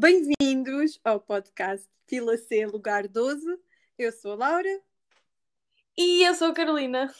[0.00, 3.44] Bem-vindos ao podcast Fila C Lugar 12.
[3.98, 4.80] Eu sou a Laura.
[5.96, 7.12] E eu sou a Carolina.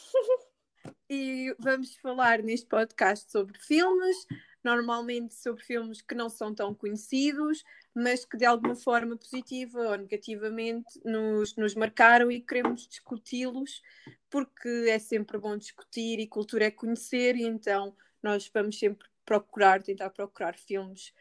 [1.09, 4.15] e vamos falar neste podcast sobre filmes,
[4.63, 9.97] normalmente sobre filmes que não são tão conhecidos, mas que de alguma forma positiva ou
[9.97, 13.81] negativamente nos, nos marcaram e queremos discuti-los,
[14.29, 17.93] porque é sempre bom discutir e cultura é conhecer, e então
[18.23, 21.13] nós vamos sempre procurar, tentar procurar filmes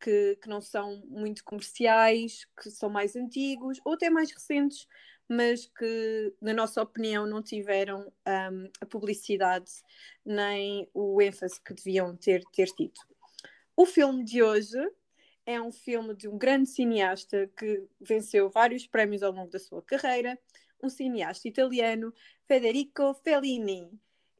[0.00, 4.86] que, que não são muito comerciais, que são mais antigos ou até mais recentes,
[5.28, 9.70] mas que, na nossa opinião, não tiveram um, a publicidade
[10.24, 13.00] nem o ênfase que deviam ter, ter tido.
[13.76, 14.78] O filme de hoje
[15.46, 19.82] é um filme de um grande cineasta que venceu vários prémios ao longo da sua
[19.82, 20.38] carreira,
[20.82, 22.12] um cineasta italiano,
[22.46, 23.90] Federico Fellini.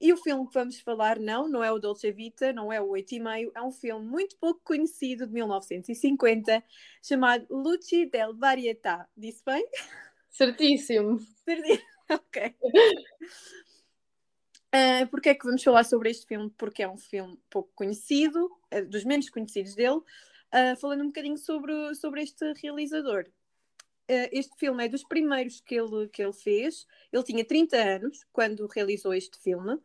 [0.01, 2.89] E o filme que vamos falar não, não é o Dolce Vita, não é o
[2.89, 6.63] 8 e meio, é um filme muito pouco conhecido de 1950,
[7.03, 9.09] chamado Luci del Varietà.
[9.17, 9.67] Disse bem?
[10.31, 11.21] Certíssimo.
[11.45, 11.89] Certíssimo.
[12.11, 12.55] ok.
[14.75, 16.51] Uh, Porquê é que vamos falar sobre este filme?
[16.59, 21.39] Porque é um filme pouco conhecido, é dos menos conhecidos dele, uh, falando um bocadinho
[21.39, 23.25] sobre, sobre este realizador.
[24.11, 26.87] Uh, este filme é dos primeiros que ele, que ele fez.
[27.13, 29.79] Ele tinha 30 anos quando realizou este filme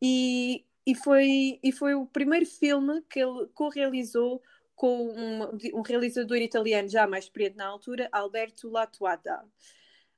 [0.00, 4.42] e, e, foi, e foi o primeiro filme que ele co-realizou
[4.74, 5.10] com
[5.74, 9.44] um, realizador italiano já mais experiente na altura, Alberto Latuada.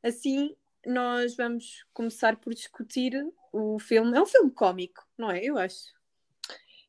[0.03, 0.55] Assim,
[0.87, 3.13] nós vamos começar por discutir
[3.53, 4.17] o filme.
[4.17, 5.45] É um filme cómico, não é?
[5.45, 5.93] Eu acho.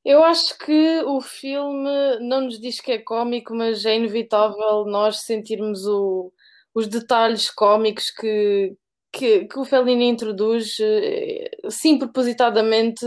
[0.05, 5.21] Eu acho que o filme não nos diz que é cómico, mas é inevitável nós
[5.21, 6.31] sentirmos o,
[6.73, 8.75] os detalhes cómicos que,
[9.13, 13.05] que, que o Fellini introduz, eh, sim, propositadamente,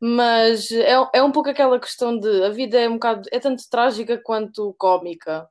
[0.00, 3.64] mas é, é um pouco aquela questão de a vida é um bocado, é tanto
[3.70, 5.48] trágica quanto cómica.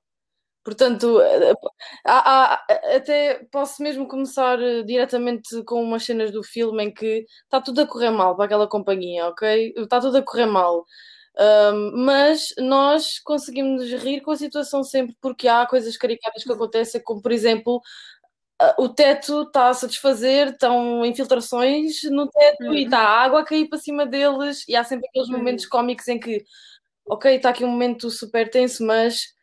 [0.63, 1.53] Portanto, eh,
[2.05, 7.25] há, há, até posso mesmo começar eh, diretamente com umas cenas do filme em que
[7.43, 9.73] está tudo a correr mal para aquela companhia, ok?
[9.77, 10.85] Está tudo a correr mal.
[11.39, 17.01] Um, mas nós conseguimos rir com a situação sempre porque há coisas caricatas que acontecem,
[17.03, 17.81] como por exemplo
[18.77, 22.73] o teto está a satisfazer, estão infiltrações no teto uhum.
[22.73, 25.37] e está a água a cair para cima deles, e há sempre aqueles uhum.
[25.37, 26.43] momentos cómicos em que,
[27.07, 29.33] ok, está aqui um momento super tenso, mas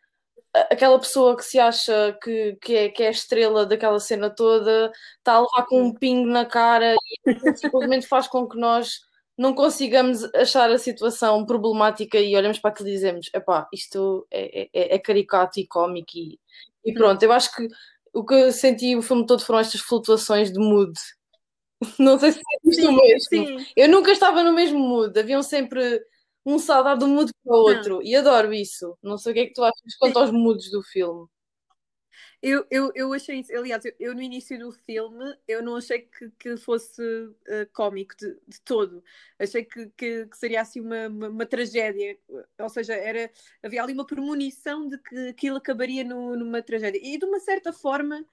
[0.70, 4.90] aquela pessoa que se acha que, que, é, que é a estrela daquela cena toda
[5.18, 6.94] está a levar com um pingo na cara
[7.26, 9.00] e simplesmente faz com que nós
[9.36, 14.68] não consigamos achar a situação problemática e olhamos para aquilo e dizemos: epá, isto é,
[14.72, 16.38] é, é caricato e cómico e,
[16.84, 17.22] e pronto.
[17.22, 17.68] Eu acho que
[18.16, 20.92] o que eu senti o filme todo foram estas flutuações de mood.
[22.00, 23.20] Não sei se é isto mesmo.
[23.28, 23.66] Sim.
[23.76, 26.02] Eu nunca estava no mesmo mood, haviam sempre
[26.44, 27.94] um de um mood para o outro.
[27.96, 28.02] Não.
[28.02, 28.96] E adoro isso.
[29.02, 31.26] Não sei o que é que tu achas quanto aos moods do filme.
[32.42, 36.00] Eu, eu, eu achei isso, aliás, eu, eu, no início do filme eu não achei
[36.02, 39.02] que, que fosse uh, cómico de, de todo.
[39.38, 42.18] Achei que, que, que seria assim uma, uma, uma, tragédia.
[42.58, 43.30] Ou seja, era,
[43.62, 47.00] havia ali uma premonição de que aquilo acabaria no, numa tragédia.
[47.02, 48.24] E de uma certa forma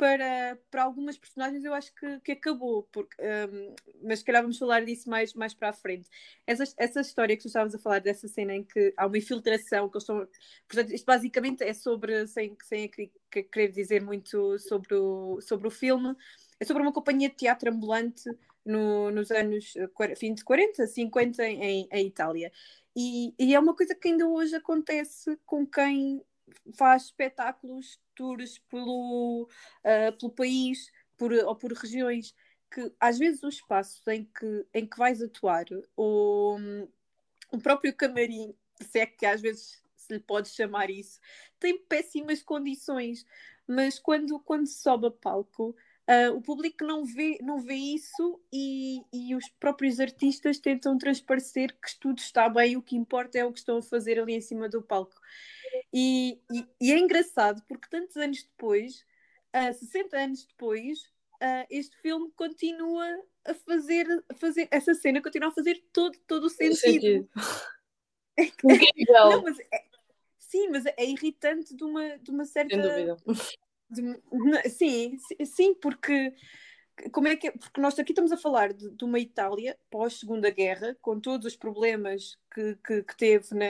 [0.00, 4.56] para, para algumas personagens eu acho que, que acabou, porque, um, mas se calhar vamos
[4.56, 6.08] falar disso mais, mais para a frente.
[6.46, 9.90] Essa, essa história que tu estavas a falar, dessa cena em que há uma infiltração,
[9.90, 10.26] que eles estão.
[10.66, 12.90] Portanto, isto basicamente é sobre, sem, sem
[13.30, 16.16] querer dizer muito sobre o, sobre o filme,
[16.58, 18.24] é sobre uma companhia de teatro ambulante
[18.64, 19.74] no, nos anos
[20.16, 22.50] fim de 40, 50 em, em Itália.
[22.96, 26.22] E, e, é uma coisa que ainda hoje acontece com quem
[26.76, 29.48] faz espetáculos, tours pelo,
[29.84, 32.34] uh, pelo país por, ou por regiões,
[32.70, 35.66] que às vezes os espaços em que, em que vais atuar,
[35.96, 36.88] ou um,
[37.52, 41.20] o próprio camarim, se é que às vezes se lhe pode chamar isso,
[41.58, 43.24] tem péssimas condições,
[43.66, 45.76] mas quando, quando sobe a palco,
[46.10, 51.72] Uh, o público não vê, não vê isso e, e os próprios artistas tentam transparecer
[51.72, 54.40] que tudo está bem, o que importa é o que estão a fazer ali em
[54.40, 55.14] cima do palco.
[55.92, 59.04] E, e, e é engraçado porque tantos anos depois,
[59.54, 61.00] uh, 60 anos depois,
[61.42, 63.06] uh, este filme continua
[63.44, 66.76] a fazer, a fazer essa cena, continua a fazer todo, todo o sentido.
[66.76, 67.28] sentido.
[69.08, 69.84] Não, mas é,
[70.38, 72.74] sim, mas é irritante de uma, de uma certa.
[72.74, 73.16] Sem dúvida.
[73.90, 76.32] De, sim, sim, porque
[77.12, 77.50] como é que é?
[77.50, 81.56] Porque nós aqui estamos a falar de, de uma Itália pós-Segunda Guerra, com todos os
[81.56, 83.66] problemas que, que, que teve na,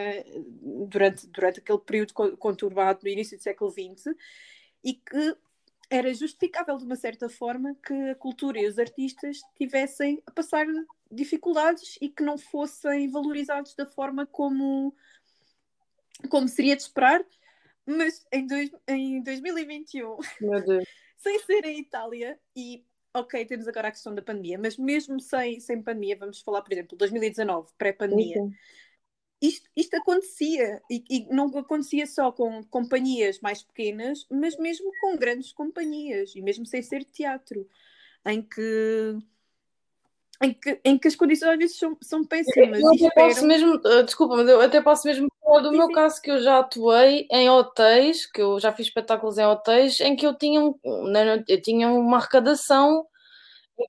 [0.89, 4.15] durante, durante aquele período conturbado no início do século XX
[4.83, 5.37] e que
[5.91, 10.65] era justificável de uma certa forma que a cultura e os artistas tivessem a passar
[11.11, 14.95] dificuldades e que não fossem valorizados da forma como,
[16.29, 17.25] como seria de esperar
[17.85, 20.17] Mas em, dois, em 2021,
[21.19, 22.85] sem ser em Itália, e
[23.15, 26.73] ok, temos agora a questão da pandemia, mas mesmo sem, sem pandemia, vamos falar, por
[26.73, 28.37] exemplo, 2019, pré-pandemia,
[29.41, 35.17] isto, isto acontecia, e, e, não acontecia só com companhias mais pequenas, mas mesmo com
[35.17, 37.67] grandes companhias, e mesmo sem ser teatro,
[38.27, 39.19] em que
[40.43, 42.81] em que, em que as condições às vezes são, são péssimas.
[42.81, 45.87] Eu até posso mesmo, uh, desculpa, mas eu até posso mesmo falar do sim, meu
[45.87, 45.93] sim.
[45.93, 50.17] caso que eu já atuei em hotéis, que eu já fiz espetáculos em hotéis, em
[50.17, 50.61] que eu tinha,
[51.13, 53.05] né, eu tinha uma arrecadação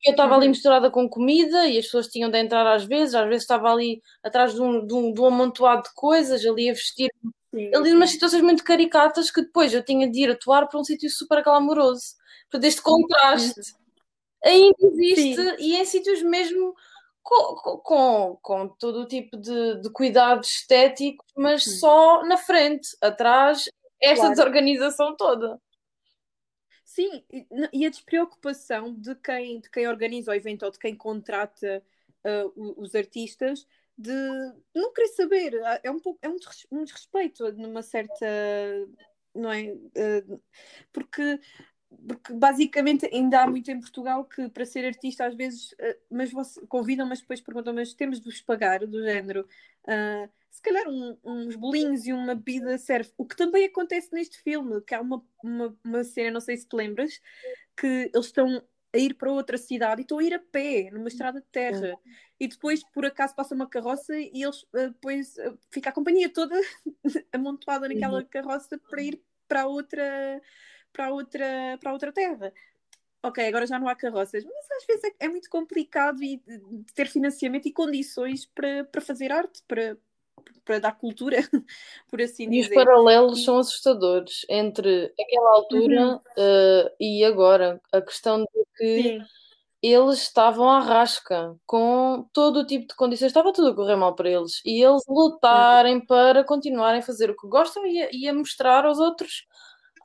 [0.05, 0.51] eu estava ali uhum.
[0.51, 4.01] misturada com comida e as pessoas tinham de entrar às vezes, às vezes estava ali
[4.23, 7.09] atrás de um, de um, de um amontoado de coisas, ali a vestir,
[7.53, 10.83] sim, ali umas situações muito caricatas que depois eu tinha de ir atuar para um
[10.83, 12.15] sítio super glamouroso.
[12.49, 13.80] Portanto, este contraste
[14.43, 15.55] ainda existe sim.
[15.59, 16.75] e em sítios mesmo
[17.23, 23.69] com, com, com todo o tipo de, de cuidados estéticos, mas só na frente, atrás,
[24.01, 24.35] esta claro.
[24.35, 25.61] desorganização toda.
[26.83, 27.23] Sim,
[27.71, 31.81] e a despreocupação de quem, de quem organiza o evento ou de quem contrata
[32.25, 33.65] uh, os artistas
[33.97, 34.11] de
[34.75, 35.63] não querer saber.
[35.63, 38.25] Ah, é um pouco é um, desrespeito numa certa.
[39.33, 39.71] Não é?
[39.71, 40.41] Uh,
[40.91, 41.39] porque
[42.07, 46.31] porque basicamente ainda há muito em Portugal que para ser artista às vezes uh, mas
[46.31, 49.47] você, convidam mas depois perguntam mas temos de vos pagar do género
[49.87, 53.09] uh, se calhar um, uns bolinhos e uma bebida serve.
[53.17, 56.67] O que também acontece neste filme que há uma, uma, uma cena, não sei se
[56.67, 57.19] te lembras
[57.75, 58.61] que eles estão
[58.93, 61.97] a ir para outra cidade e estão a ir a pé numa estrada de terra.
[62.37, 65.35] E depois por acaso passa uma carroça e eles uh, depois
[65.71, 66.59] fica a companhia toda
[67.31, 68.27] amontoada naquela uhum.
[68.29, 70.41] carroça para ir para outra
[70.91, 72.53] para outra, para outra terra.
[73.23, 76.41] Ok, agora já não há carroças, mas às vezes é, é muito complicado e,
[76.95, 79.95] ter financiamento e condições para, para fazer arte, para,
[80.65, 81.37] para dar cultura,
[82.09, 82.73] por assim e dizer.
[82.73, 86.15] E os paralelos são assustadores entre aquela altura uhum.
[86.15, 87.79] uh, e agora.
[87.91, 89.21] A questão de que Sim.
[89.83, 94.15] eles estavam à rasca com todo o tipo de condições, estava tudo a correr mal
[94.15, 94.61] para eles.
[94.65, 96.05] E eles lutarem uhum.
[96.07, 99.45] para continuarem a fazer o que gostam e a, e a mostrar aos outros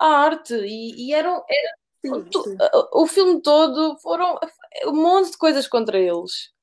[0.01, 2.57] a arte e, e eram, era, sim, sim.
[2.93, 4.39] o filme todo foram
[4.87, 6.56] um monte de coisas contra eles.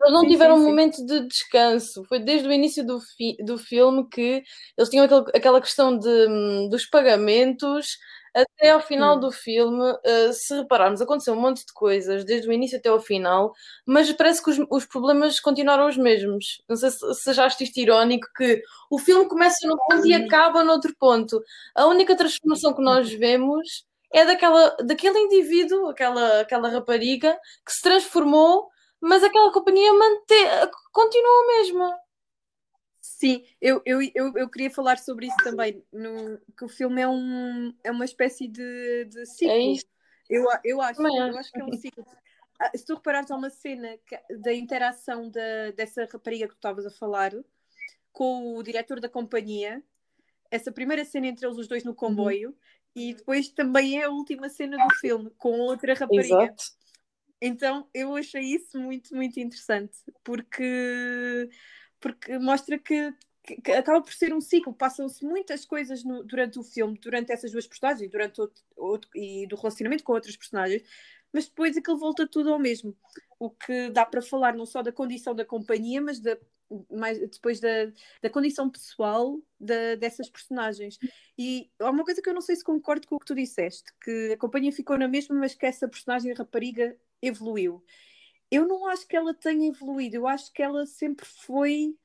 [0.00, 2.04] Eles não sim, tiveram um momento de descanso.
[2.04, 4.42] Foi desde o início do, fi do filme que
[4.76, 7.96] eles tinham aquele, aquela questão de, hum, dos pagamentos
[8.36, 9.20] até ao final hum.
[9.20, 13.00] do filme, uh, se repararmos, aconteceu um monte de coisas, desde o início até ao
[13.00, 13.54] final,
[13.86, 16.62] mas parece que os, os problemas continuaram os mesmos.
[16.68, 20.62] Não sei se, se achaste isto irónico, que o filme começa num ponto e acaba
[20.62, 21.42] noutro ponto.
[21.74, 27.80] A única transformação que nós vemos é daquela, daquele indivíduo, aquela, aquela rapariga, que se
[27.80, 28.68] transformou,
[29.06, 30.46] mas aquela companhia mantém,
[30.92, 32.00] continua a mesma.
[33.00, 37.08] Sim, eu, eu, eu, eu, queria falar sobre isso também, no, que o filme é,
[37.08, 39.54] um, é uma espécie de, de ciclo.
[39.54, 39.86] É isso.
[40.28, 42.04] Eu, eu, acho, eu acho que é um ciclo.
[42.58, 46.58] Ah, se tu reparares, há uma cena que, da interação da, dessa rapariga que tu
[46.58, 47.32] estavas a falar
[48.12, 49.82] com o diretor da companhia,
[50.50, 51.96] essa primeira cena entre eles os dois no uhum.
[51.96, 52.56] comboio, uhum.
[52.94, 56.44] e depois também é a última cena do filme, com outra rapariga.
[56.44, 56.64] Exato.
[57.40, 61.48] Então eu achei isso muito, muito interessante, porque
[62.00, 63.12] porque mostra que,
[63.42, 67.32] que, que acaba por ser um ciclo, passam-se muitas coisas no, durante o filme, durante
[67.32, 70.82] essas duas personagens, durante outro, outro, e do relacionamento com outras personagens,
[71.32, 72.96] mas depois aquilo volta tudo ao mesmo.
[73.38, 76.38] O que dá para falar não só da condição da companhia, mas da,
[76.90, 80.98] mais, depois da, da condição pessoal da, dessas personagens.
[81.38, 83.84] E há uma coisa que eu não sei se concordo com o que tu disseste,
[84.02, 87.82] que a companhia ficou na mesma, mas que essa personagem rapariga evoluiu
[88.50, 91.96] eu não acho que ela tenha evoluído, eu acho que ela sempre foi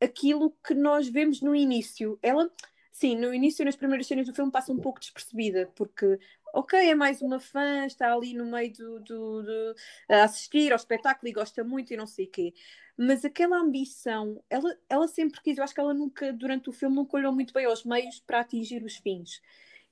[0.00, 2.18] aquilo que nós vemos no início.
[2.22, 2.50] Ela,
[2.92, 6.18] sim, no início, nas primeiras cenas do filme, passa um pouco despercebida, porque,
[6.52, 9.74] ok, é mais uma fã, está ali no meio do, do, do
[10.08, 12.54] a assistir ao espetáculo e gosta muito e não sei o quê.
[12.96, 16.96] Mas aquela ambição, ela, ela sempre quis, eu acho que ela nunca, durante o filme,
[16.96, 19.40] nunca olhou muito bem aos meios para atingir os fins.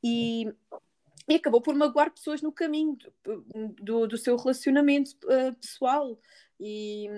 [0.03, 0.53] E
[1.29, 6.19] e acabou por magoar pessoas no caminho do, do, do seu relacionamento uh, pessoal.
[6.59, 7.09] E,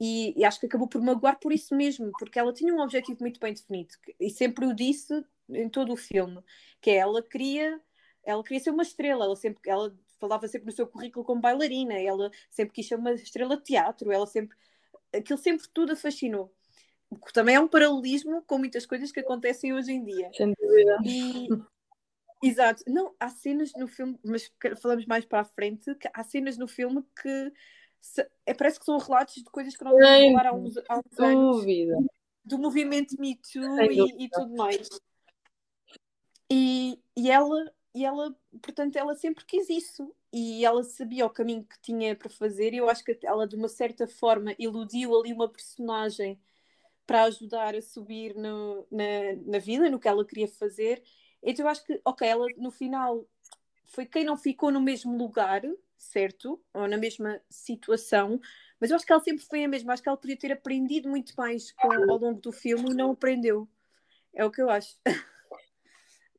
[0.00, 3.18] e, e, acho que acabou por magoar por isso mesmo, porque ela tinha um objetivo
[3.20, 6.42] muito bem definido e sempre o disse em todo o filme,
[6.80, 7.80] que é ela queria,
[8.22, 11.94] ela queria ser uma estrela, ela sempre ela falava sempre no seu currículo como bailarina,
[11.94, 14.56] ela sempre quis ser uma estrela de teatro, ela sempre
[15.12, 16.52] aquilo sempre tudo a fascinou.
[17.32, 20.30] Também é um paralelismo com muitas coisas que acontecem hoje em dia.
[20.34, 20.98] Sem dúvida.
[21.04, 21.48] E,
[22.42, 22.82] Exato.
[22.88, 26.66] Não, há cenas no filme, mas falamos mais para a frente, que há cenas no
[26.66, 27.52] filme que
[28.00, 30.98] se, é, parece que são relatos de coisas que nós vamos falar há uns, há
[30.98, 31.64] uns anos.
[32.44, 34.88] Do movimento Me Too e, e, tudo mais.
[36.50, 41.64] E, e ela, e ela, portanto, ela sempre quis isso e ela sabia o caminho
[41.64, 45.32] que tinha para fazer, e eu acho que ela, de uma certa forma, iludiu ali
[45.32, 46.40] uma personagem
[47.06, 49.04] para ajudar a subir no, na,
[49.44, 51.02] na vida, no que ela queria fazer.
[51.42, 53.26] Então eu acho que, ok, ela no final
[53.84, 55.62] foi quem não ficou no mesmo lugar,
[55.96, 56.60] certo?
[56.72, 58.40] Ou na mesma situação,
[58.80, 59.92] mas eu acho que ela sempre foi a mesma.
[59.92, 63.12] Acho que ela podia ter aprendido muito mais com, ao longo do filme e não
[63.12, 63.68] aprendeu.
[64.34, 64.96] É o que eu acho.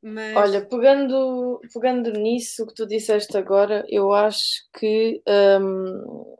[0.01, 0.35] Mas...
[0.35, 5.23] Olha, pegando, pegando nisso que tu disseste agora, eu acho que
[5.61, 6.35] hum,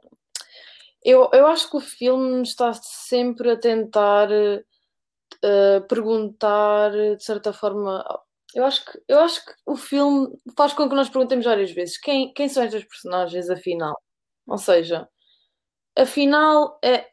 [1.04, 8.02] eu, eu acho que o filme está sempre a tentar uh, perguntar de certa forma.
[8.54, 11.98] Eu acho, que, eu acho que o filme faz com que nós perguntemos várias vezes
[11.98, 13.94] quem, quem são estas personagens, afinal.
[14.46, 15.08] Ou seja,
[15.96, 17.08] afinal, é,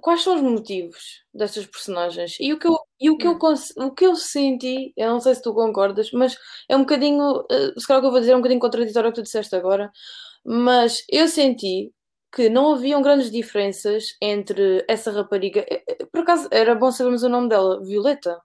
[0.00, 2.36] quais são os motivos destas personagens?
[2.40, 3.86] E o que eu, e o que eu, hum.
[3.86, 6.36] o que eu senti, eu não sei se tu concordas, mas
[6.68, 9.08] é um bocadinho, uh, se calhar o que eu vou dizer é um bocadinho contraditório
[9.08, 9.90] ao que tu disseste agora,
[10.44, 11.92] mas eu senti
[12.34, 15.64] que não haviam grandes diferenças entre essa rapariga.
[15.70, 18.40] Eh, eh, por acaso era bom sabermos o nome dela, Violeta?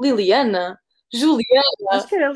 [0.00, 0.81] Liliana?
[1.12, 1.62] Juliana?
[1.90, 2.32] Acho que era.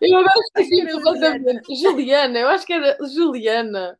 [0.00, 1.74] Eu agora esqueci completamente.
[1.74, 3.98] Juliana, eu acho que era Juliana.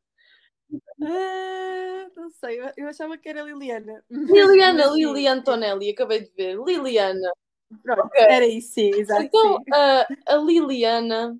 [1.03, 4.03] Ah, não sei, eu, achava que era Liliana.
[4.11, 6.59] Liliana, Lili Antonelli, acabei de ver.
[6.59, 7.31] Liliana.
[7.83, 8.23] Pronto, okay.
[8.23, 9.23] era isso, sim, exato.
[9.23, 11.37] Então, a, a Liliana,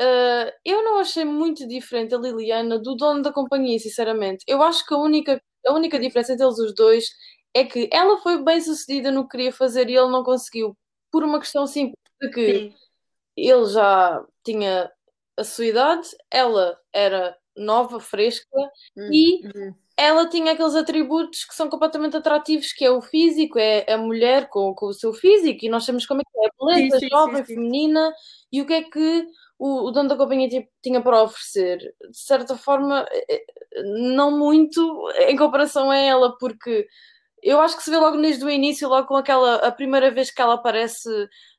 [0.00, 4.44] uh, eu não achei muito diferente a Liliana do dono da companhia, sinceramente.
[4.48, 7.08] Eu acho que a única, a única diferença entre eles os dois
[7.54, 10.76] é que ela foi bem sucedida no que queria fazer e ele não conseguiu,
[11.14, 12.74] por uma questão simples de que sim.
[13.36, 14.90] ele já tinha
[15.36, 18.58] a sua idade, ela era nova, fresca
[18.96, 19.10] uhum.
[19.12, 19.72] e hum.
[19.96, 24.48] ela tinha aqueles atributos que são completamente atrativos, que é o físico, é a mulher
[24.48, 27.08] com, com o seu físico, e nós sabemos como é que é, beleza, sim, sim,
[27.08, 28.12] jovem, sim, feminina,
[28.50, 29.24] e o que é que
[29.56, 31.78] o, o dono da companhia tinha para oferecer?
[32.10, 36.88] De certa forma, eh, eh, não muito em comparação a ela, porque
[37.44, 40.30] eu acho que se vê logo desde o início, logo com aquela a primeira vez
[40.30, 41.08] que ela aparece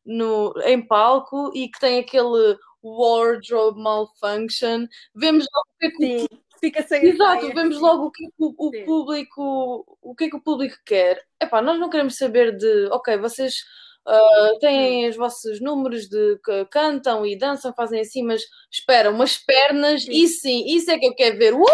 [0.04, 6.46] no, em palco e que tem aquele wardrobe malfunction, vemos logo o que é que
[6.60, 10.36] fica sem Exato, vemos logo o que, é o, o público o que é que
[10.36, 11.24] o público quer.
[11.40, 13.64] Epá, nós não queremos saber de ok, vocês
[14.08, 19.38] uh, têm os vossos números de que cantam e dançam, fazem assim, mas espera, umas
[19.38, 20.12] pernas, sim.
[20.12, 21.54] e sim, isso é que eu quero ver.
[21.54, 21.66] Uh!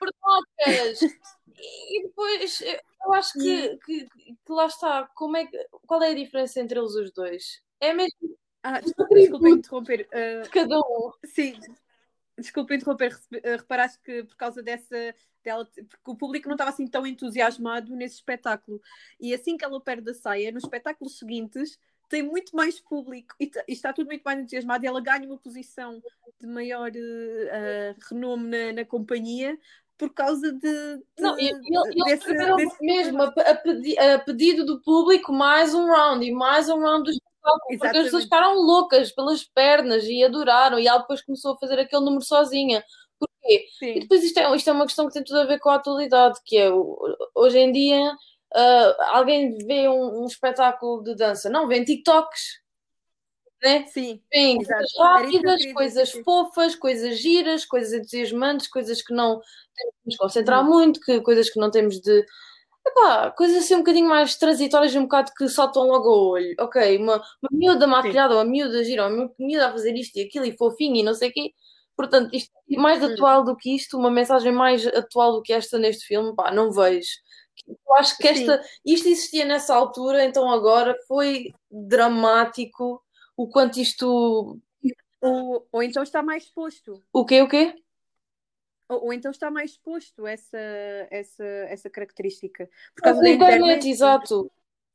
[0.00, 1.02] Perdocas!
[1.90, 2.62] e depois
[3.04, 5.48] eu acho que, que, que, lá está, como é,
[5.86, 7.62] qual é a diferença entre eles os dois?
[7.80, 10.08] É mesmo ah, desculpa interromper.
[10.08, 11.12] Uh, Cada um.
[11.26, 11.60] Sim,
[12.38, 13.14] desculpa interromper.
[13.14, 15.14] Uh, reparaste que por causa dessa.
[15.44, 18.80] Dela, porque o público não estava assim tão entusiasmado nesse espetáculo.
[19.20, 23.50] E assim que ela perde a saia, nos espetáculos seguintes, tem muito mais público e,
[23.68, 26.00] e, está tudo muito mais entusiasmado e ela ganha uma posição
[26.40, 29.58] de maior uh, renome na, na, companhia
[29.98, 34.64] por causa de, de não, e, e, desse, desse mesmo a, a, pedi, a, pedido
[34.64, 37.18] do público mais um round e mais um round dos
[37.78, 41.78] porque as pessoas ficaram loucas pelas pernas e adoraram, e ela depois começou a fazer
[41.78, 42.82] aquele número sozinha.
[43.18, 43.66] Porquê?
[43.78, 43.96] Sim.
[43.96, 45.74] E depois isto é, isto é uma questão que tem tudo a ver com a
[45.74, 46.70] atualidade, que é
[47.34, 52.63] hoje em dia uh, alguém vê um, um, espetáculo de dança, não, vê TikToks.
[53.62, 53.86] Né?
[53.86, 59.40] Sim, coisas rápidas, coisas fofas, coisas giras, coisas entusiasmantes, coisas que não
[59.74, 60.68] temos de nos concentrar hum.
[60.68, 62.24] muito, que, coisas que não temos de
[62.86, 66.54] Epá, coisas assim um bocadinho mais transitórias, um bocado que saltam logo ao olho.
[66.60, 70.44] Ok, uma, uma miúda maquilhada, uma miúda gira, uma miúda a fazer isto e aquilo
[70.44, 71.52] e fofinho e não sei o quê.
[71.96, 73.06] Portanto, isto é mais hum.
[73.06, 76.70] atual do que isto, uma mensagem mais atual do que esta neste filme, pá, não
[76.70, 77.08] vejo.
[77.66, 83.02] Eu acho que esta, isto existia nessa altura, então agora foi dramático
[83.36, 84.60] o quanto isto.
[85.20, 87.02] Ou, ou então está mais exposto.
[87.12, 87.74] O quê, o quê?
[88.88, 90.58] Ou, ou, então está mais exposto essa,
[91.10, 92.68] essa, essa característica.
[92.94, 94.50] Por causa da internet, internet, exato.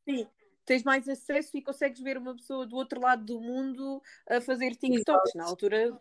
[0.08, 0.28] Sim,
[0.66, 4.76] tens mais acesso e consegues ver uma pessoa do outro lado do mundo a fazer
[4.76, 5.32] TikToks.
[5.32, 5.38] Exato.
[5.38, 6.00] Na altura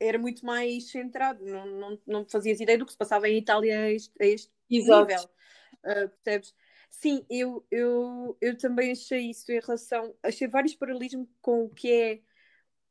[0.00, 3.80] era muito mais centrado, não, não, não fazias ideia do que se passava em Itália
[3.80, 5.02] a este, a este nível.
[5.02, 6.54] Uh, percebes?
[6.90, 10.14] Sim, eu, eu, eu também achei isso em relação.
[10.22, 12.20] Achei vários paralelismos com o que é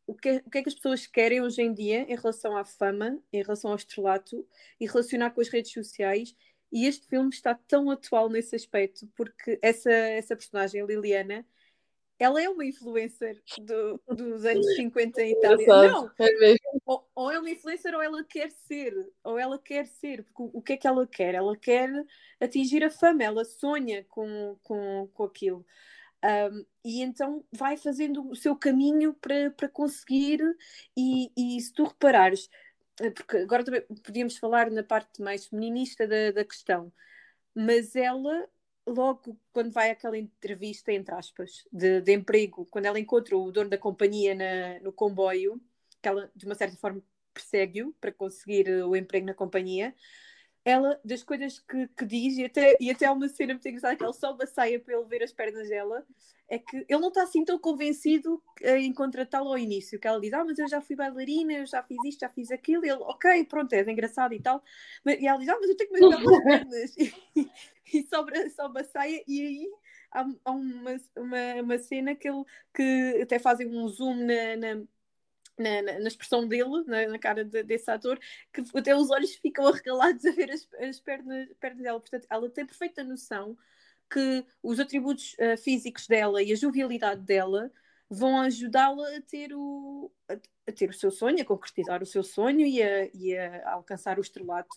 [0.05, 2.63] o que, o que é que as pessoas querem hoje em dia em relação à
[2.63, 4.47] fama, em relação ao estrelato
[4.79, 6.35] e relacionar com as redes sociais.
[6.71, 11.45] E este filme está tão atual nesse aspecto, porque essa, essa personagem, Liliana,
[12.19, 15.67] ela é uma influencer do, dos anos 50 em Itália.
[15.67, 16.55] Não, é
[16.85, 18.93] ou, ou, é uma influencer ou ela quer ser,
[19.23, 21.35] ou ela quer ser, porque o, o, que é que ela quer?
[21.35, 21.89] Ela quer
[22.39, 25.65] atingir a fama, ela sonha com, com, com aquilo.
[26.23, 30.41] Um, e então vai fazendo o seu caminho para, para conseguir,
[30.95, 32.49] e, e se tu reparares,
[32.99, 36.91] eh, porque agora também podíamos falar na parte mais feminista da, da questão,
[37.53, 38.49] mas ela,
[38.87, 43.69] logo quando vai àquela entrevista, entre aspas, de, de emprego, quando ela encontra o dono
[43.69, 45.61] da companhia na, no comboio,
[46.01, 47.03] que ela de uma certa forma
[47.33, 49.93] persegue-o para conseguir o emprego na companhia,
[50.67, 53.95] ela, das coisas que, que diz, e até, e até há uma cena muito engraçada
[53.95, 56.05] que ele sobe a saia para ele ver as pernas dela,
[56.49, 60.33] é que ele não está assim tão convencido em contratá-la ao início, que ela diz,
[60.33, 63.01] ah, mas eu já fui bailarina, eu já fiz isto, já fiz aquilo, e ele,
[63.01, 64.61] ok, pronto, é engraçado e tal,
[65.05, 67.13] mas, e ela diz, ah, mas eu tenho que me belas pernas, e,
[67.93, 68.07] e
[68.75, 69.71] a saia, e aí
[70.11, 72.43] há, há uma, uma, uma cena que ele,
[72.73, 74.83] que até fazem um zoom na, na
[75.57, 78.19] na, na, na, expressão dele, na, na cara de, desse ator,
[78.53, 81.99] que até os olhos ficam arregalados a ver as, as pernas, pernas dela.
[81.99, 83.57] Portanto, ela tem perfeita noção
[84.09, 87.71] que os atributos uh, físicos dela e a jovialidade dela
[88.09, 92.65] vão ajudá-la a ter o a, ter o seu sonho, a concretizar o seu sonho
[92.65, 94.75] e a, e a alcançar o estrelato.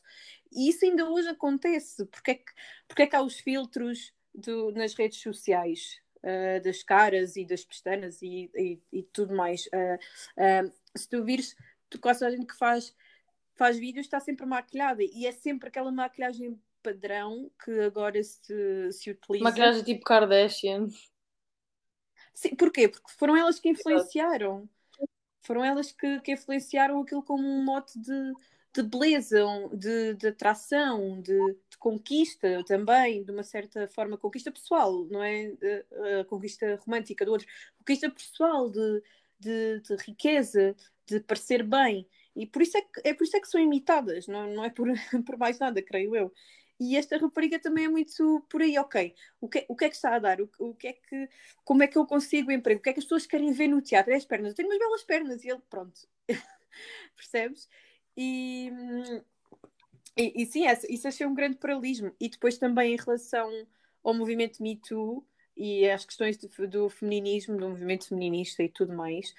[0.53, 2.05] E isso ainda hoje acontece.
[2.07, 2.53] Porque é que,
[2.89, 6.01] porque é que há os filtros do, nas redes sociais?
[6.23, 9.67] Uh, das caras e das pestanas e, e, e tudo mais.
[9.67, 11.57] Uh, se tu vires,
[11.89, 12.95] tu, quase a gente que faz,
[13.55, 19.11] faz vídeos está sempre maquilhada e é sempre aquela maquilhagem padrão que agora se, se
[19.11, 19.45] utiliza.
[19.45, 20.89] Maquilhagem tipo Kardashian.
[22.33, 22.89] Sim, porquê?
[22.89, 24.69] Porque foram elas que influenciaram.
[25.43, 28.33] Foram elas que, que influenciaram aquilo como um mote de,
[28.73, 31.37] de beleza, de, de atração, de,
[31.71, 35.53] de, conquista também, de uma certa forma, conquista pessoal, não é?
[36.21, 37.47] A, conquista romântica do outro,
[37.79, 39.03] conquista pessoal, de,
[39.41, 42.07] de, de, riqueza, de parecer bem.
[42.37, 44.71] E por isso é que, é por isso é que são imitadas, não, não é
[44.71, 44.87] por,
[45.27, 46.33] por mais nada, creio eu.
[46.81, 49.15] E esta rapariga também é muito por aí, ok.
[49.39, 50.41] O que, o que é que está a dar?
[50.41, 51.29] O, o que é que,
[51.63, 52.81] como é que eu consigo emprego?
[52.81, 54.13] O que é que as pessoas querem ver no teatro?
[54.13, 54.53] É as pernas.
[54.53, 55.45] Eu tenho umas belas pernas.
[55.45, 56.09] E ele, pronto.
[57.17, 57.69] Percebes?
[60.17, 62.13] E, e, sim, isso achei um grande paralelismo.
[62.21, 63.51] E depois também em relação
[64.05, 68.95] ao movimento Me Too e às questões do, do feminismo, do movimento feminista e tudo
[68.95, 69.35] mais,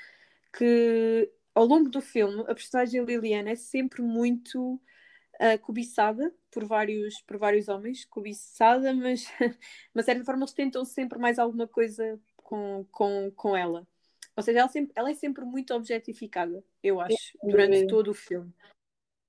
[0.51, 7.21] que ao longo do filme a personagem Liliana é sempre muito uh, cobiçada por vários,
[7.21, 9.57] por vários homens, cobiçada, mas de
[9.93, 13.87] uma certa forma eles tentam sempre mais alguma coisa com, com, com ela.
[14.35, 18.53] Ou seja, ela, sempre, ela é sempre muito objetificada, eu acho, durante todo o filme.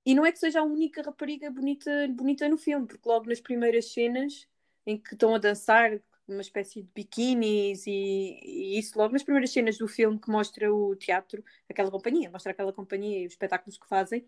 [0.05, 3.39] E não é que seja a única rapariga bonita, bonita no filme, porque logo nas
[3.39, 4.47] primeiras cenas
[4.85, 9.51] em que estão a dançar uma espécie de biquínis e, e, isso logo nas primeiras
[9.51, 13.77] cenas do filme que mostra o teatro, aquela companhia, mostra aquela companhia e os espetáculos
[13.77, 14.25] que fazem,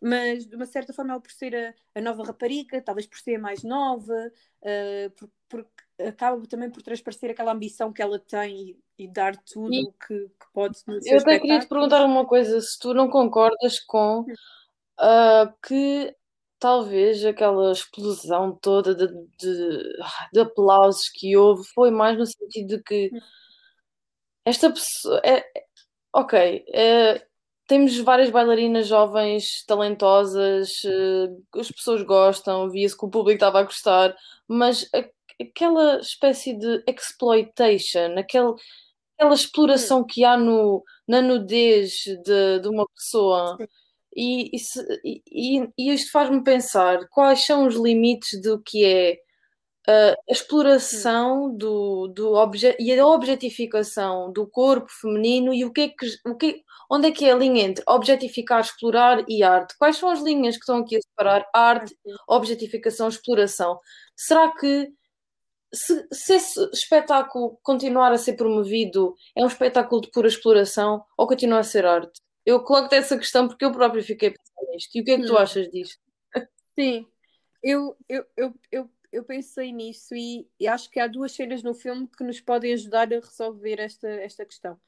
[0.00, 3.36] mas de uma certa forma ela por ser a, a nova rapariga, talvez por ser
[3.36, 5.66] a mais nova, uh, por, por,
[6.08, 10.28] acaba também por transparecer aquela ambição que ela tem e, e dar tudo o que,
[10.28, 15.52] que, pode Eu até queria te perguntar uma coisa, se tu não concordas com uh,
[15.66, 16.14] que
[16.58, 19.82] talvez aquela explosão toda de, de,
[20.32, 23.10] de, aplausos que houve foi mais no sentido de que
[24.44, 25.44] esta pessoa é,
[26.14, 27.26] ok, é,
[27.66, 33.64] temos várias bailarinas jovens, talentosas, uh, as pessoas gostam, via-se que o público estava a
[33.64, 34.14] gostar,
[34.46, 34.88] mas
[35.42, 38.54] aquela espécie de exploitation, aquele,
[39.16, 43.58] aquela exploração que há no, na nudez de, de uma pessoa.
[44.14, 49.18] E, e, e, e isto faz-me pensar quais são os limites do que é
[49.88, 55.88] a exploração do, do obje e a objetificação do corpo feminino e o que é
[55.88, 59.76] que, o que onde é que é a linha entre objetificar, explorar e arte?
[59.78, 61.96] Quais são as linhas que estão aqui a separar arte,
[62.28, 63.80] objetificação, exploração?
[64.14, 64.88] Será que
[65.72, 71.26] se, se, esse espetáculo continuar a ser promovido, é um espetáculo de pura exploração ou
[71.26, 72.20] continua a ser arte?
[72.44, 74.90] Eu coloco-te essa questão porque eu próprio fiquei pensando nisto.
[74.94, 75.38] E o que é que tu hum.
[75.38, 76.00] achas disto?
[76.78, 77.06] Sim,
[77.62, 81.74] eu, eu, eu, eu, eu pensei nisso e, e, acho que há duas cenas no
[81.74, 84.78] filme que nos podem ajudar a resolver esta, esta questão.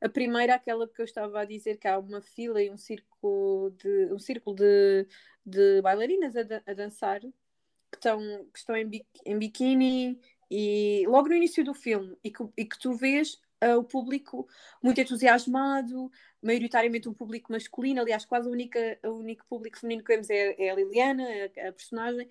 [0.00, 3.70] A primeira, aquela que eu estava a dizer, que há uma fila e um círculo
[3.70, 5.06] de, um círculo de,
[5.46, 8.18] de bailarinas a, a dançar que estão,
[8.52, 12.78] que estão em, em biquíni e logo no início do filme, e que, e que
[12.78, 14.46] tu vês uh, o público
[14.82, 16.10] muito entusiasmado,
[16.42, 20.54] maioritariamente um público masculino, aliás, quase o único, o único público feminino que vemos é,
[20.58, 22.28] é a Liliana, a, a, personagem,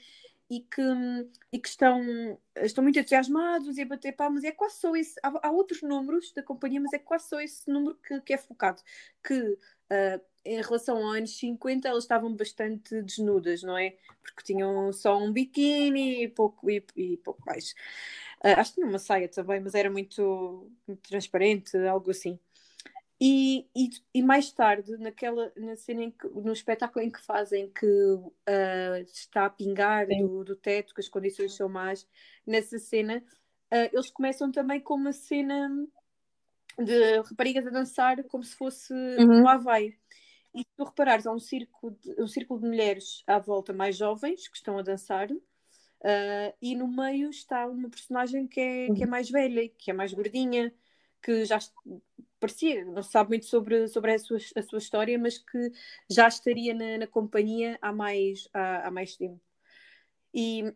[0.57, 0.81] e que,
[1.51, 5.19] e que estão, estão muito entusiasmados e a bater palmas, e é quase só esse,
[5.23, 8.37] há, há outros números da companhia, mas é quase só esse número que, que é
[8.37, 8.81] focado,
[9.23, 13.95] que uh, em relação aos anos 50 elas estavam bastante desnudas, não é?
[14.21, 17.71] Porque tinham só um biquíni e pouco, e, e pouco mais.
[18.43, 22.37] Uh, acho que tinha uma saia também, mas era muito, muito transparente, algo assim.
[23.25, 27.85] E, e, e, mais tarde, naquela, na cena que, no espetáculo em que fazem que
[27.85, 32.05] uh, está a pingar do, do, teto, que as condições são más,
[32.45, 33.23] nessa cena,
[33.71, 35.69] uh, eles começam também com uma cena
[36.77, 39.43] de raparigas a dançar como se fosse uhum.
[39.43, 39.97] um Havaí.
[40.53, 43.95] E se tu reparares, há um círculo, de, um círculo de mulheres à volta mais
[43.95, 49.03] jovens que estão a dançar, uh, e no meio está uma personagem que é, que
[49.03, 50.73] é mais velha, que é mais gordinha,
[51.21, 51.57] que já
[52.43, 55.71] parecia, não se sabe muito sobre, sobre a, sua, a sua história, mas que
[56.09, 59.39] já estaria na, na companhia há mais, há, há, mais tempo.
[60.33, 60.73] E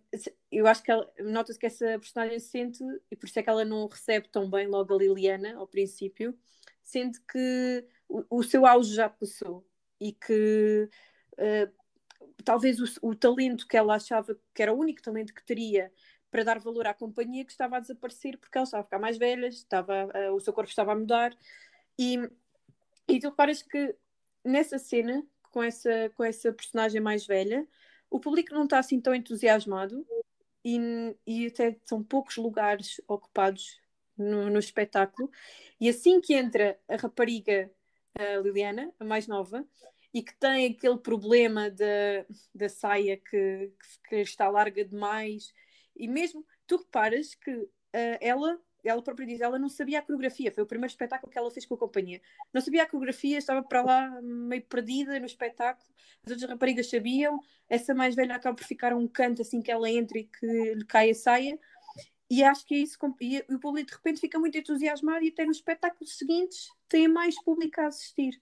[0.49, 3.65] eu acho que nota-se que essa personagem se sente, e por isso é que ela
[3.65, 6.37] não recebe tão bem logo a Liliana ao princípio,
[6.81, 9.67] sente que o, o seu auge já passou
[9.99, 10.89] e que
[11.33, 11.73] uh,
[12.45, 15.91] talvez o, o talento que ela achava que era o único talento que teria
[16.29, 19.17] para dar valor à companhia que estava a desaparecer porque ela estava a ficar mais
[19.17, 21.35] velha, estava, uh, o seu corpo estava a mudar.
[21.97, 22.17] E,
[23.07, 23.95] e tu reparas que
[24.43, 27.67] nessa cena, com essa, com essa personagem mais velha,
[28.09, 30.05] o público não está assim tão entusiasmado
[30.63, 33.79] e, e até são poucos lugares ocupados
[34.17, 35.29] no, no espetáculo.
[35.79, 37.71] E assim que entra a rapariga
[38.17, 39.65] a Liliana, a mais nova,
[40.13, 43.71] e que tem aquele problema da, da saia que,
[44.09, 45.53] que, está larga demais
[45.99, 47.69] e mesmo tu reparas que uh,
[48.21, 50.51] ela, ela própria diz, ela não sabia a coreografia.
[50.51, 52.21] Foi o primeiro espetáculo que ela fez com a companhia.
[52.53, 55.87] Não sabia a coreografia, estava para lá meio perdida no espetáculo.
[56.25, 57.39] As outras raparigas sabiam.
[57.69, 60.85] Essa mais velha acaba por ficar um canto assim que ela entra e que lhe
[60.85, 61.59] cai a saia.
[62.29, 62.97] E acho que é isso.
[63.21, 67.41] E o público de repente fica muito entusiasmado e até nos espetáculos seguintes tem mais
[67.43, 68.39] público a assistir.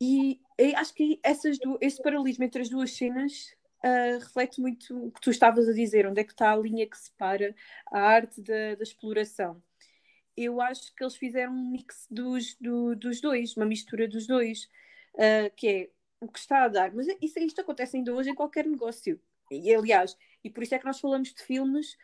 [0.00, 0.40] E
[0.76, 5.20] acho que essas do, esse paralelismo entre as duas cenas uh, reflete muito o que
[5.20, 7.54] tu estavas a dizer, onde é que está a linha que separa
[7.92, 9.62] a arte da, da exploração.
[10.36, 14.68] Eu acho que eles fizeram um mix dos, do, dos dois, uma mistura dos dois,
[15.14, 16.92] uh, que é o que está a dar.
[16.92, 19.20] Mas isso, isto acontece ainda hoje em qualquer negócio.
[19.50, 21.96] E, aliás, e por isso é que nós falamos de filmes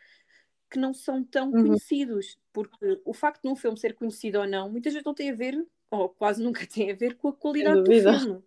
[0.69, 1.63] que não são tão uhum.
[1.63, 5.29] conhecidos, porque o facto de um filme ser conhecido ou não, muitas vezes não tem
[5.29, 8.43] a ver, ou quase nunca tem a ver com a qualidade do filme.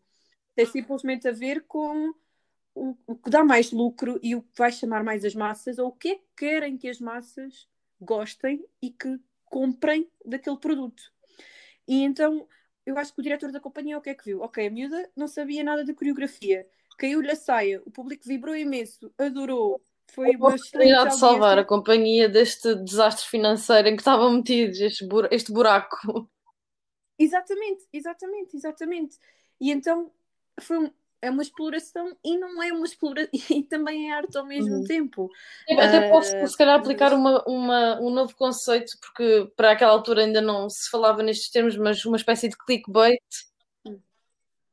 [0.55, 2.15] Tem simplesmente a ver com
[2.75, 5.89] o, o que dá mais lucro e o que vai chamar mais as massas, ou
[5.89, 7.69] o que é que querem que as massas
[8.01, 11.03] gostem e que comprem daquele produto.
[11.87, 12.47] E então
[12.85, 14.41] eu acho que o diretor da companhia o que é que viu?
[14.43, 16.67] Ok, a miúda não sabia nada de coreografia,
[16.99, 19.81] caiu-lhe a saia, o público vibrou imenso, adorou.
[20.13, 25.09] Foi uma oportunidade de salvar a companhia deste desastre financeiro em que estavam metidos, este,
[25.31, 26.29] este buraco.
[27.19, 29.19] Exatamente, exatamente, exatamente.
[29.61, 30.13] E então
[30.61, 30.93] foi
[31.25, 34.85] é uma exploração e não é uma exploração e também é arte ao mesmo uhum.
[34.85, 35.31] tempo.
[35.71, 40.23] Até uh, posso se calhar aplicar uma, uma, um novo conceito, porque para aquela altura
[40.23, 43.23] ainda não se falava nestes termos, mas uma espécie de clickbait.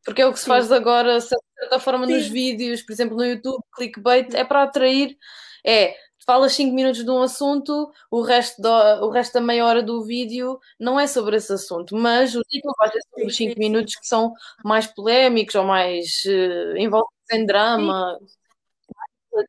[0.04, 0.50] Porque é o que se Sim.
[0.50, 2.14] faz agora, de certa forma, Sim.
[2.14, 5.16] nos vídeos, por exemplo, no YouTube, clickbait é para atrair,
[5.66, 8.70] é falas 5 minutos de um assunto, o resto, do,
[9.06, 12.74] o resto da meia hora do vídeo não é sobre esse assunto, mas o título
[12.78, 17.46] vai ser sobre os 5 minutos que são mais polémicos ou mais uh, envolvidos em
[17.46, 18.20] drama.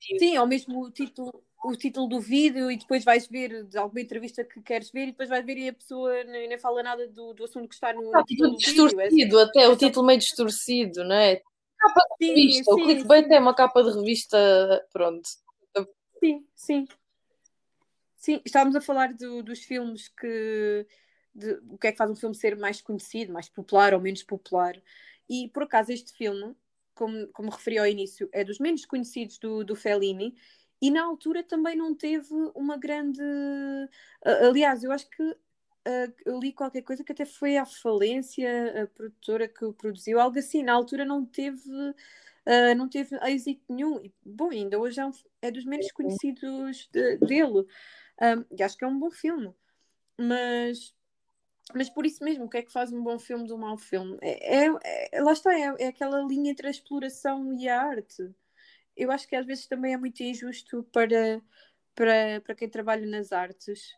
[0.00, 0.18] Sim.
[0.18, 1.32] Sim, ou mesmo o título,
[1.64, 5.28] o título do vídeo e depois vais ver alguma entrevista que queres ver e depois
[5.28, 8.14] vais ver e a pessoa nem, nem fala nada do, do assunto que está no,
[8.14, 9.38] ah, título distorcido, vídeo.
[9.38, 11.40] É, até é o título meio distorcido, não é?
[11.78, 13.34] Capa de sim, revista, sim, o clickbait sim.
[13.34, 15.28] é uma capa de revista, pronto.
[16.22, 16.86] Sim, sim.
[18.16, 20.86] Sim, estávamos a falar do, dos filmes que.
[21.34, 24.22] De, o que é que faz um filme ser mais conhecido, mais popular ou menos
[24.22, 24.80] popular.
[25.28, 26.54] E por acaso este filme,
[26.94, 30.34] como, como referi ao início, é dos menos conhecidos do, do Fellini
[30.80, 33.20] e na altura também não teve uma grande.
[34.24, 35.36] Aliás, eu acho que
[36.24, 40.38] eu li qualquer coisa que até foi à falência, a produtora que o produziu, algo
[40.38, 40.62] assim.
[40.62, 41.62] Na altura não teve
[42.46, 44.00] uh, não teve êxito nenhum.
[44.02, 47.66] E, bom, ainda hoje é, um, é dos menos conhecidos de, dele.
[48.20, 49.52] Um, e acho que é um bom filme.
[50.18, 50.94] Mas,
[51.74, 53.76] mas por isso mesmo, o que é que faz um bom filme de um mau
[53.76, 54.18] filme?
[54.20, 58.30] É, é, é lá está, é, é aquela linha entre a exploração e a arte.
[58.96, 61.42] Eu acho que às vezes também é muito injusto para,
[61.94, 63.96] para, para quem trabalha nas artes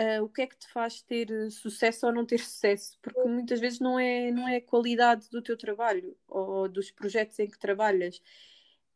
[0.00, 3.22] uh, o que é que te faz ter eh, sucesso ou não ter sucesso, porque
[3.24, 7.48] muitas vezes não é, não é a qualidade do teu trabalho ou dos projetos em
[7.48, 8.22] que trabalhas.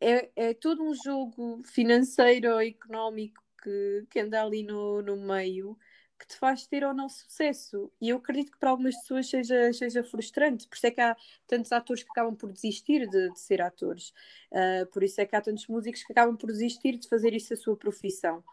[0.01, 5.79] É, é todo um jogo financeiro ou económico que, que anda ali no, no meio
[6.19, 7.93] que te faz ter ou não sucesso.
[8.01, 10.67] E eu acredito que para algumas pessoas seja, seja frustrante.
[10.69, 14.13] Por isso é que há tantos atores que acabam por desistir de, de ser atores.
[14.51, 17.53] Uh, por isso é que há tantos músicos que acabam por desistir de fazer isso
[17.53, 18.45] a sua profissão.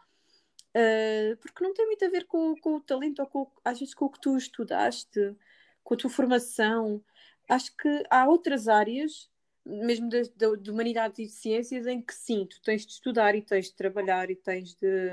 [0.74, 3.94] Uh, porque não tem muito a ver com, com o talento ou com, às vezes
[3.94, 5.36] com o que tu estudaste,
[5.84, 7.02] com a tua formação.
[7.48, 9.30] Acho que há outras áreas,
[9.66, 13.34] mesmo de, de, de humanidades e de ciências, em que sim, tu tens de estudar
[13.34, 15.10] e tens de trabalhar e tens de.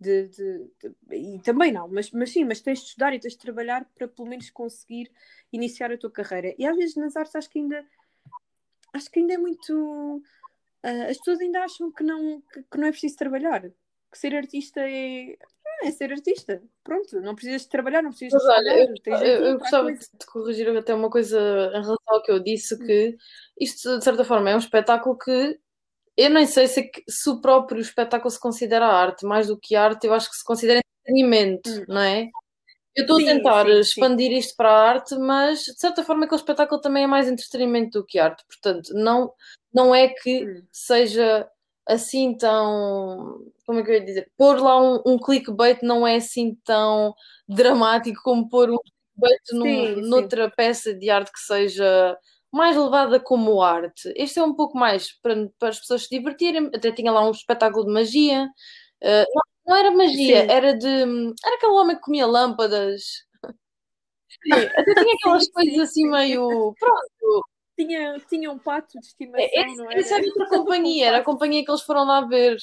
[0.00, 0.70] de, de
[1.12, 4.08] e também não, mas, mas sim, mas tens de estudar e tens de trabalhar para
[4.08, 5.12] pelo menos conseguir
[5.52, 6.54] iniciar a tua carreira.
[6.58, 7.86] E às vezes nas artes acho que ainda
[8.92, 10.22] acho que ainda é muito.
[10.84, 13.72] Uh, as pessoas ainda acham que não, que, que não é preciso trabalhar
[14.12, 15.36] que ser artista é.
[15.84, 16.62] É ser artista.
[16.84, 20.06] Pronto, não precisas de trabalhar, não precisas Mas, de olha, eu, eu, eu gostava de
[20.30, 23.16] corrigir até uma coisa em relação ao que eu disse, que
[23.58, 25.58] isto de certa forma é um espetáculo que
[26.16, 30.06] eu nem sei se, se o próprio espetáculo se considera arte, mais do que arte,
[30.06, 31.84] eu acho que se considera entretenimento, hum.
[31.88, 32.28] não é?
[32.94, 34.36] Eu estou a tentar sim, expandir sim.
[34.36, 38.06] isto para a arte, mas de certa forma aquele espetáculo também é mais entretenimento do
[38.06, 38.44] que arte.
[38.46, 39.32] Portanto, não,
[39.72, 40.62] não é que hum.
[40.70, 41.48] seja
[41.86, 43.40] assim tão.
[43.66, 44.30] Como é que eu ia dizer?
[44.36, 47.14] Pôr lá um, um clickbait não é assim tão
[47.48, 52.16] dramático como pôr um clickbait num, sim, noutra peça de arte que seja
[52.52, 54.12] mais levada como arte.
[54.16, 56.70] Este é um pouco mais para, para as pessoas se divertirem.
[56.74, 58.46] Até tinha lá um espetáculo de magia.
[59.02, 60.50] Uh, não, não, era magia, sim.
[60.50, 60.86] era de.
[61.44, 63.02] Era aquele homem que comia lâmpadas.
[64.42, 66.74] Sim, até tinha aquelas coisas assim meio.
[66.78, 67.44] Pronto,
[67.76, 70.00] tinha, tinha um pato de estimação, esse, não era?
[70.00, 72.56] Isso era outra companhia, era a companhia que eles foram lá ver.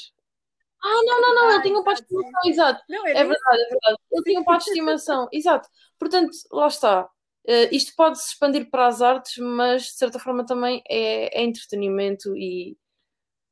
[0.81, 2.83] Ah, não, não, não, ah, ele tinha um pato de estimação, exato.
[2.89, 3.97] Não, é verdade, é verdade.
[4.11, 5.69] Ele tinha um pato de estimação, exato.
[5.99, 7.03] Portanto, lá está.
[7.45, 11.43] Uh, isto pode se expandir para as artes, mas de certa forma também é, é
[11.43, 12.77] entretenimento e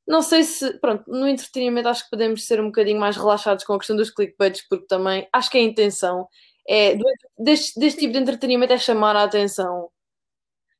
[0.08, 3.74] não sei se, pronto, no entretenimento acho que podemos ser um bocadinho mais relaxados com
[3.74, 6.28] a questão dos clickbaits, porque também acho que a intenção
[6.68, 6.98] é,
[7.38, 9.90] deste, deste tipo de entretenimento é chamar a atenção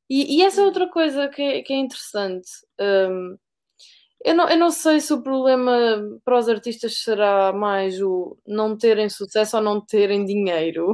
[0.08, 2.48] e, e essa é outra coisa que é, que é interessante.
[2.80, 3.36] Um,
[4.24, 5.72] eu, não, eu não sei se o problema
[6.24, 10.92] para os artistas será mais o não terem sucesso ou não terem dinheiro.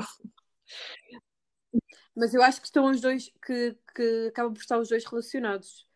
[2.14, 5.86] Mas eu acho que estão os dois, que, que acabam por estar os dois relacionados.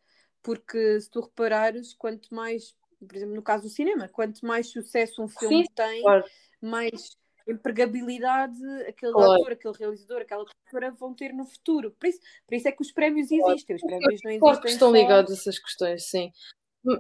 [0.43, 5.23] Porque se tu reparares, quanto mais, por exemplo, no caso do cinema, quanto mais sucesso
[5.23, 6.25] um filme Sim, tem, claro.
[6.61, 7.17] mais
[7.49, 9.33] empregabilidade aquele claro.
[9.33, 11.91] ator, aquele realizador, aquela produtora vão ter no futuro.
[11.99, 13.77] Por isso, por isso é que os prémios existem.
[13.77, 14.39] Os prémios não existem.
[14.39, 14.97] Claro que estão só...
[14.97, 16.31] ligados a essas questões, sim.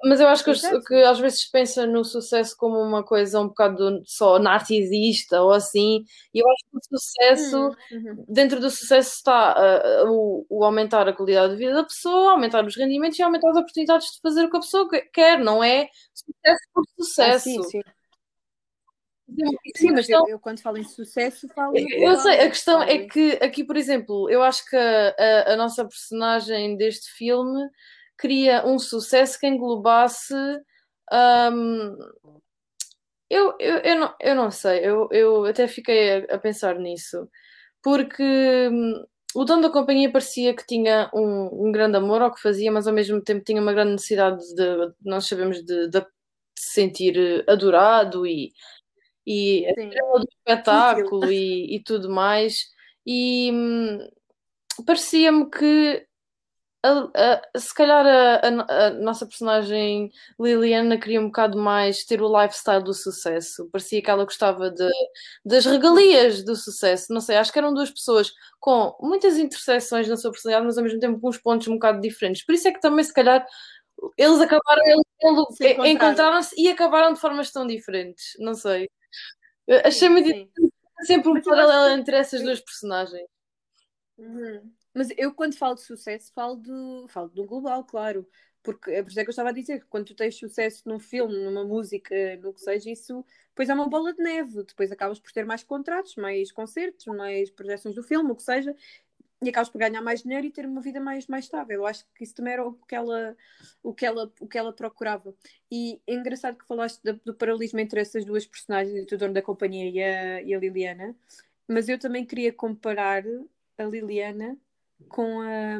[0.05, 0.53] Mas eu acho que,
[0.87, 6.05] que, às vezes pensa no sucesso como uma coisa um bocado só narcisista ou assim,
[6.35, 8.25] e eu acho que o sucesso, hum, uhum.
[8.29, 12.67] dentro do sucesso está uh, o, o, aumentar a qualidade de vida da pessoa, aumentar
[12.67, 15.89] os rendimentos e aumentar as oportunidades de fazer o que a pessoa quer, não é
[16.13, 17.37] sucesso por sucesso.
[17.37, 17.81] Ah, sim, sim.
[19.77, 21.75] Sim, mas eu, eu, quando falo em sucesso falo.
[21.77, 25.57] Eu sei, a questão é que aqui, por exemplo, eu acho que a, a, a,
[25.57, 27.69] nossa personagem deste filme
[28.19, 30.35] queria um sucesso que englobasse.
[31.12, 31.97] Um,
[33.31, 37.29] eu, eu, eu, não, eu não sei, eu, eu até fiquei a, a pensar nisso,
[37.83, 38.23] porque
[38.73, 42.73] hum, o dono da companhia parecia que tinha um, um, grande amor ao que fazia,
[42.73, 46.01] mas ao mesmo tempo tinha uma grande necessidade de, nós sabemos, de, de
[46.59, 48.53] se sentir adorado e
[49.29, 52.64] e a estrela do espetáculo e, e, tudo mais.
[53.07, 53.99] E hum,
[54.87, 56.07] parecia-me que
[56.83, 60.11] a, a, se calhar a, a, nossa personagem
[60.41, 63.69] Liliana queria um bocado mais ter o lifestyle do sucesso.
[63.71, 64.88] Parecia que ela gostava de,
[65.45, 67.12] das regalias do sucesso.
[67.12, 70.85] Não sei, acho que eram duas pessoas com muitas interseções na sua personalidade, mas ao
[70.85, 72.47] mesmo tempo com uns pontos um bocado diferentes.
[72.47, 73.45] Por isso é que também, se calhar,
[74.17, 78.35] eles acabaram, eles, encontraram-se e acabaram de formas tão diferentes.
[78.38, 78.88] Não sei.
[79.85, 80.50] Achei muito
[81.02, 83.28] sempre um paralelo entre essas duas personagens.
[84.16, 84.72] Uhum.
[84.94, 88.26] Mas eu, quando falo de sucesso, falo do, falo do global, claro.
[88.62, 90.83] Porque é por isso é que eu estava a dizer que quando tu tens sucesso
[90.87, 94.64] num filme, numa música, no que seja, isso depois é uma bola de neve.
[94.64, 98.74] Depois acabas por ter mais contratos, mais concertos, mais projeções do filme, o que seja
[99.40, 101.81] e acabas por ganhar mais dinheiro e ter uma vida mais, mais estável.
[101.81, 103.37] Eu acho que isso também era o que ela,
[103.83, 105.35] o que ela, o que ela procurava.
[105.70, 109.42] E é engraçado que falaste do, do paralelismo entre essas duas personagens, o dono da
[109.42, 111.14] companhia e a, e a Liliana,
[111.68, 113.22] mas eu também queria comparar
[113.77, 114.59] a Liliana
[115.09, 115.79] com a,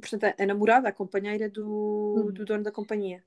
[0.00, 2.32] portanto, a, namorada, a companheira do, uhum.
[2.32, 3.22] do dono da companhia.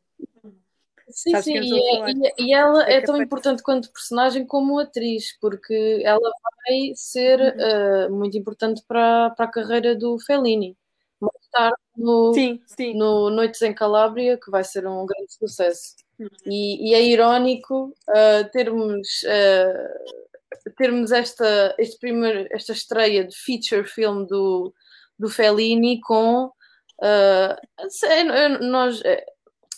[1.11, 4.79] Sim, Sabes sim, e, é, e, e, ela é, é tão importante quanto personagem como
[4.79, 8.15] atriz, porque ela vai ser uhum.
[8.15, 10.77] uh, muito importante para, para a carreira do Fellini.
[11.19, 12.93] Mais tarde no, sim, sim.
[12.95, 15.95] no Noites em Calábria, que vai ser um grande sucesso.
[16.19, 16.27] Uhum.
[16.45, 23.87] E, e, é irónico uh, termos, uh, termos esta, este primeiro, esta estreia de feature
[23.87, 24.73] film do,
[25.17, 26.51] do Fellini com.
[28.61, 29.01] nós,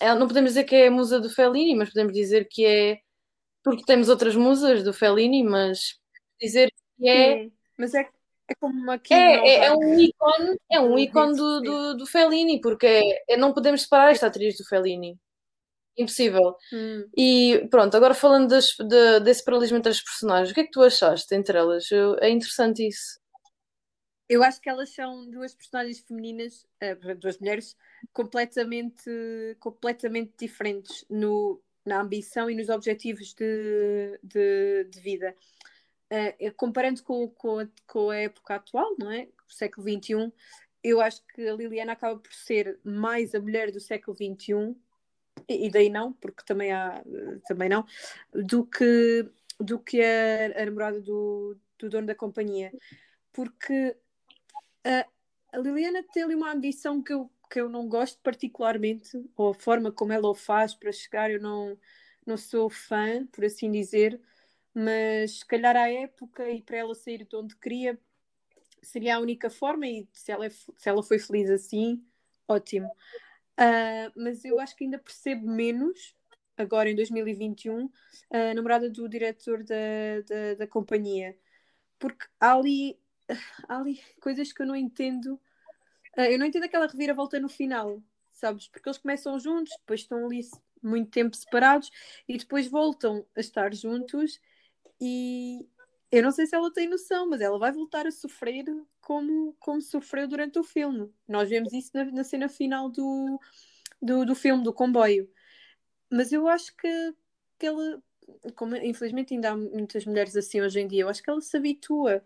[0.02, 3.00] é, não podemos dizer que é a musa do Fellini, mas podemos dizer que é
[3.64, 5.96] porque temos outras musas do Fellini, mas
[6.42, 7.44] dizer que é.
[7.44, 8.10] Sim, mas é,
[8.48, 12.60] é como uma é, é, é, um ícone, é um ícone do, do, do Fellini,
[12.60, 15.18] porque é, é, não podemos separar esta atriz do Fellini.
[15.98, 16.56] Impossível.
[16.74, 17.08] Hum.
[17.16, 20.72] E pronto, agora falando das, de, desse paralelismo entre as personagens, o que é que
[20.72, 21.88] tu achaste entre elas?
[22.20, 23.21] É interessante isso.
[24.32, 27.76] Eu acho que elas são duas personagens femininas, uh, duas mulheres,
[28.14, 29.04] completamente,
[29.60, 35.36] completamente diferentes no, na ambição e nos objetivos de, de, de vida.
[36.10, 39.28] Uh, comparando com, com, a, com a época atual, não é?
[39.50, 40.32] O século XXI,
[40.82, 44.74] eu acho que a Liliana acaba por ser mais a mulher do século XXI,
[45.50, 47.04] e, e daí não, porque também há,
[47.46, 47.86] também não,
[48.34, 52.72] do que, do que a, a namorada do, do dono da companhia.
[53.34, 53.98] Porque
[54.84, 59.54] a, Liliana tem ali uma ambição que eu que eu não gosto particularmente, ou a
[59.54, 61.78] forma como ela o faz para chegar, eu não,
[62.26, 64.22] não sou fã, por assim dizer,
[64.74, 68.00] mas se calhar à época e para ela sair de onde queria
[68.82, 72.04] seria a única forma e se ela, é, se ela foi feliz assim,
[72.48, 72.88] ótimo.
[73.60, 76.16] Uh, mas eu acho que ainda percebo menos,
[76.58, 77.90] agora em 2021,
[78.32, 79.76] a namorada do diretor da,
[80.28, 81.38] da, da companhia,
[82.00, 83.00] porque há ali,
[83.68, 85.40] há ali coisas que eu não entendo
[86.18, 88.02] Uh, eu não entendo aquela reviravolta no final,
[88.34, 88.68] sabes?
[88.68, 90.42] Porque eles começam juntos, depois estão ali
[90.84, 91.90] muito tempo separados
[92.28, 94.40] e depois voltam a estar juntos
[95.00, 95.68] e
[96.12, 98.66] eu não sei se ela tem noção, mas ela vai voltar a sofrer
[99.00, 101.10] como, como sofreu durante o filme.
[101.28, 103.40] Nós vemos isso na, na cena final do,
[104.02, 105.30] do, do filme, do comboio.
[106.12, 107.16] Mas eu acho que,
[107.58, 108.04] que ela,
[108.56, 111.56] como infelizmente ainda há muitas mulheres assim hoje em dia, eu acho que ela se
[111.56, 112.22] habitua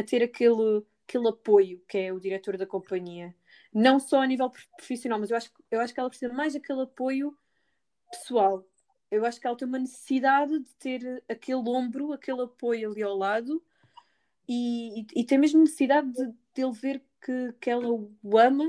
[0.00, 3.34] a ter aquele aquele apoio que é o diretor da companhia.
[3.74, 6.82] Não só a nível profissional, mas eu acho, eu acho que ela precisa mais daquele
[6.82, 7.36] apoio
[8.10, 8.64] pessoal.
[9.10, 13.16] Eu acho que ela tem uma necessidade de ter aquele ombro, aquele apoio ali ao
[13.16, 13.62] lado
[14.48, 18.64] e, e, e tem mesmo necessidade de, de ele ver que, que ela o ama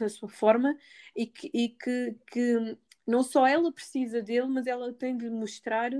[0.00, 0.76] na sua forma
[1.14, 5.90] e, que, e que, que não só ela precisa dele, mas ela tem de mostrar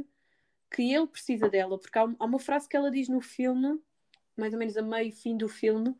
[0.70, 1.78] que ele precisa dela.
[1.78, 3.80] Porque há, há uma frase que ela diz no filme
[4.40, 5.94] mais ou menos a meio fim do filme,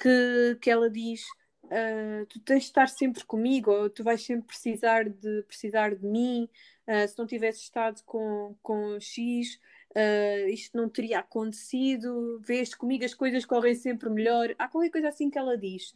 [0.00, 1.22] que, que ela diz:
[1.64, 6.06] uh, Tu tens de estar sempre comigo, ou tu vais sempre precisar de, precisar de
[6.06, 6.48] mim.
[6.86, 12.40] Uh, se não tivesse estado com, com X, uh, isto não teria acontecido.
[12.40, 14.54] Vês comigo, as coisas correm sempre melhor.
[14.58, 15.94] Há qualquer coisa assim que ela diz.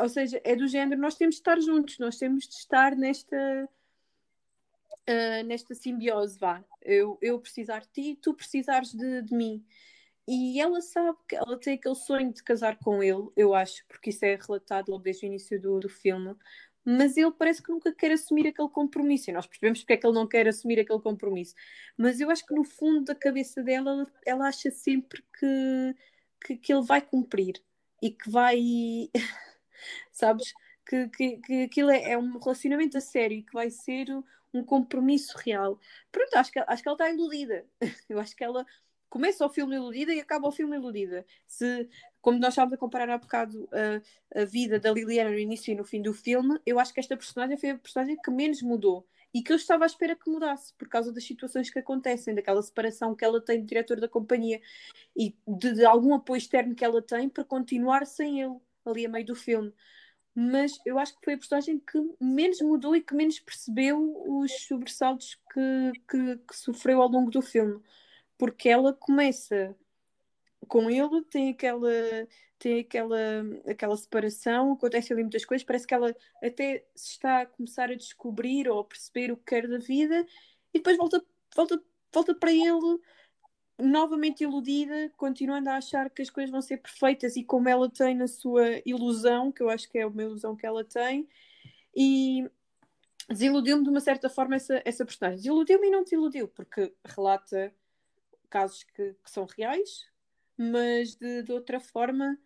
[0.00, 3.68] Ou seja, é do género: nós temos de estar juntos, nós temos de estar nesta.
[5.46, 6.62] Nesta simbiose, vá.
[6.82, 9.64] Eu, eu precisar de ti, tu precisares de, de mim.
[10.30, 14.10] E ela sabe que ela tem aquele sonho de casar com ele, eu acho, porque
[14.10, 16.36] isso é relatado logo desde o início do, do filme.
[16.84, 19.30] Mas ele parece que nunca quer assumir aquele compromisso.
[19.30, 21.54] E nós percebemos porque é que ele não quer assumir aquele compromisso.
[21.96, 25.96] Mas eu acho que no fundo da cabeça dela, ela, acha sempre que,
[26.44, 27.62] que, que, ele vai cumprir
[28.02, 28.58] e que vai.
[30.12, 30.52] Sabes?
[30.86, 34.08] Que, que, que aquilo é, é, um relacionamento a sério e que vai ser
[34.52, 35.80] um compromisso real.
[36.12, 37.66] Pronto, acho que, acho que ela está iludida.
[38.10, 38.66] Eu acho que ela
[39.08, 41.24] começa o filme iludida e acaba o filme iludida.
[41.46, 41.88] Se,
[42.20, 45.74] como nós estávamos a comparar há bocado a, a vida da Liliana no início e
[45.74, 49.06] no fim do filme, eu acho que esta personagem foi a personagem que menos mudou
[49.32, 52.62] e que eu estava à espera que mudasse por causa das situações que acontecem, daquela
[52.62, 54.60] separação que ela tem do diretor da companhia
[55.16, 59.08] e de, de algum apoio externo que ela tem para continuar sem ele ali a
[59.08, 59.72] meio do filme
[60.40, 64.52] mas eu acho que foi a personagem que menos mudou e que menos percebeu os
[64.68, 67.82] sobressaltos que, que, que, sofreu ao longo do filme
[68.38, 69.76] porque ela começa
[70.66, 71.90] com ele, tem aquela
[72.58, 73.16] tem aquela,
[73.68, 77.94] aquela separação, acontece ali muitas coisas, parece que ela até se está a começar a
[77.94, 80.26] descobrir ou a perceber o que quer da vida
[80.74, 81.24] e depois volta,
[81.54, 81.80] volta,
[82.12, 83.00] volta para ele
[83.78, 88.14] novamente iludida, continuando a achar que as coisas vão ser perfeitas e como ela tem
[88.14, 91.28] na sua ilusão, que eu acho que é uma ilusão que ela tem,
[91.94, 92.50] e
[93.28, 95.38] desiludiu-me de uma certa forma essa, essa personagem.
[95.38, 97.72] Desiludiu-me e não desiludiu, porque relata
[98.48, 100.06] casos que, que são reais,
[100.56, 102.38] mas de, de outra forma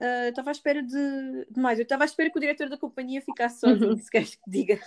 [0.00, 1.78] uh, estava à espera de, de mais.
[1.78, 3.98] Eu estava à espera que o diretor da companhia ficasse sozinho, uhum.
[3.98, 4.80] se queres que diga.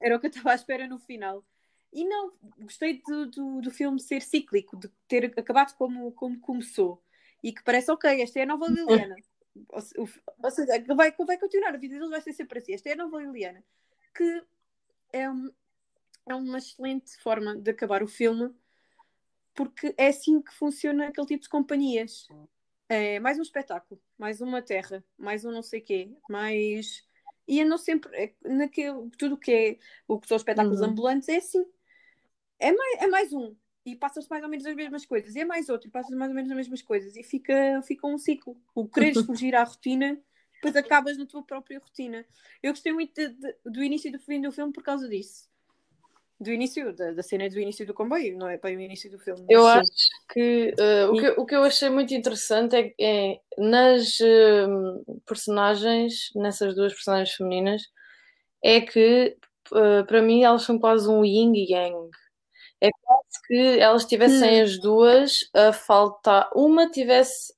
[0.00, 1.44] Era o que eu estava à espera no final.
[1.92, 7.02] E não, gostei do, do, do, filme ser cíclico, de ter acabado como, como começou.
[7.42, 9.16] E que parece, ok, esta é a nova Liliana.
[9.70, 10.08] ou,
[10.42, 12.74] ou seja, vai, vai continuar, a vida deles vai ser sempre assim.
[12.74, 13.64] Esta é a nova Liliana.
[14.14, 14.42] Que
[15.12, 15.50] é, um,
[16.26, 18.54] é uma excelente forma de acabar o filme
[19.58, 22.28] porque é assim que funciona aquele tipo de companhias.
[22.88, 27.04] É mais um espetáculo, mais uma terra, mais um não sei quê, mais.
[27.48, 28.16] E andam sempre.
[28.16, 30.86] É, naquele, tudo o que é o que são espetáculos uhum.
[30.86, 31.66] ambulantes é assim.
[32.60, 33.56] é mais, é mais um.
[33.84, 35.34] E passam-se mais ou menos as mesmas coisas.
[35.34, 35.88] E é mais outro.
[35.88, 37.16] E passam-se mais ou menos as mesmas coisas.
[37.16, 38.56] E fica, fica um ciclo.
[38.76, 40.16] O quereres fugir à rotina,
[40.54, 42.24] depois acabas na tua própria rotina.
[42.62, 45.48] Eu gostei muito de, de, do início e do fim do filme por causa disso.
[46.40, 49.18] Do início, da, da cena do início do comboio, não é para o início do
[49.18, 49.44] filme.
[49.48, 49.68] Eu Sim.
[49.68, 49.90] acho
[50.32, 56.30] que, uh, o que o que eu achei muito interessante é, é nas uh, personagens,
[56.36, 57.82] nessas duas personagens femininas,
[58.62, 59.36] é que
[59.72, 62.08] uh, para mim elas são quase um yin e yang.
[62.80, 64.64] É quase que elas tivessem hum.
[64.64, 67.52] as duas a faltar, uma tivesse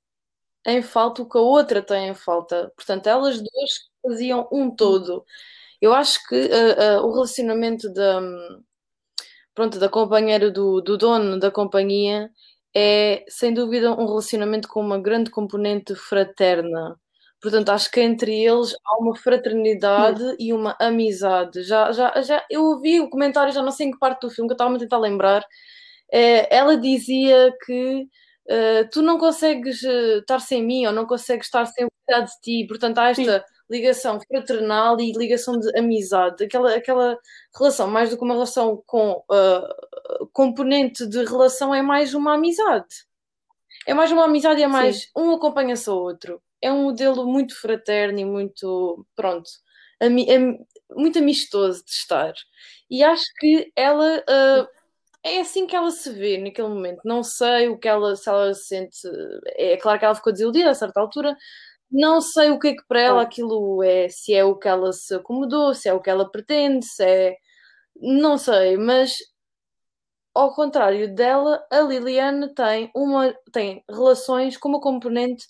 [0.66, 2.72] em falta o que a outra tem em falta.
[2.74, 5.24] Portanto, elas duas faziam um todo.
[5.80, 8.20] Eu acho que uh, o relacionamento da,
[9.54, 12.30] pronto, da companheira do, do dono da companhia
[12.74, 16.96] é, sem dúvida, um relacionamento com uma grande componente fraterna.
[17.42, 20.36] Portanto, acho que entre eles há uma fraternidade hum.
[20.38, 21.62] e uma amizade.
[21.62, 24.48] Já, já, já, eu ouvi o comentário, já não sei em que parte do filme,
[24.48, 25.44] que eu estava a tentar lembrar.
[26.12, 28.02] É, ela dizia que
[28.46, 32.32] uh, tu não consegues uh, estar sem mim ou não consegues estar sem cuidar de
[32.42, 32.66] ti.
[32.68, 33.44] Portanto, há esta Sim.
[33.70, 36.44] Ligação fraternal e ligação de amizade.
[36.44, 37.18] Aquela, aquela
[37.56, 43.06] relação, mais do que uma relação com uh, componente de relação, é mais uma amizade.
[43.86, 45.08] É mais uma amizade e é mais Sim.
[45.16, 49.50] um acompanha-se ao outro é um modelo muito fraterno e muito, pronto,
[50.00, 50.08] é
[50.94, 52.34] muito amistoso de estar.
[52.90, 54.68] E acho que ela uh,
[55.22, 57.00] é assim que ela se vê naquele momento.
[57.04, 58.98] Não sei o que ela, se ela se sente.
[59.56, 61.36] É claro que ela ficou desiludida a certa altura.
[61.90, 64.92] Não sei o que é que para ela aquilo é, se é o que ela
[64.92, 67.36] se acomodou, se é o que ela pretende, se é.
[67.96, 69.18] Não sei, mas
[70.34, 75.46] ao contrário dela, a Liliane tem, uma, tem relações com uma componente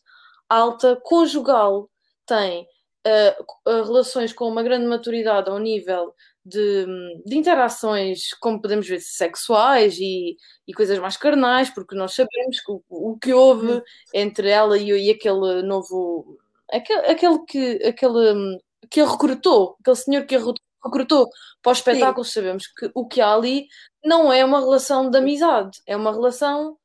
[0.49, 1.89] alta conjugal
[2.27, 2.67] tem
[3.07, 6.15] uh, relações com uma grande maturidade ao nível
[6.51, 6.87] de,
[7.25, 10.37] de, interações, como podemos ver, sexuais e,
[10.67, 13.83] e, coisas mais carnais, porque nós sabemos que o, o que houve uhum.
[14.13, 16.39] entre ela e, e, aquele novo.
[16.71, 18.59] Aquele, aquele que aquele,
[18.91, 20.39] que a recrutou, aquele senhor que a
[20.85, 21.29] recrutou
[21.63, 22.33] para o espetáculo, Sim.
[22.33, 23.67] sabemos que o que há ali
[24.05, 26.77] não é uma relação de amizade, é uma relação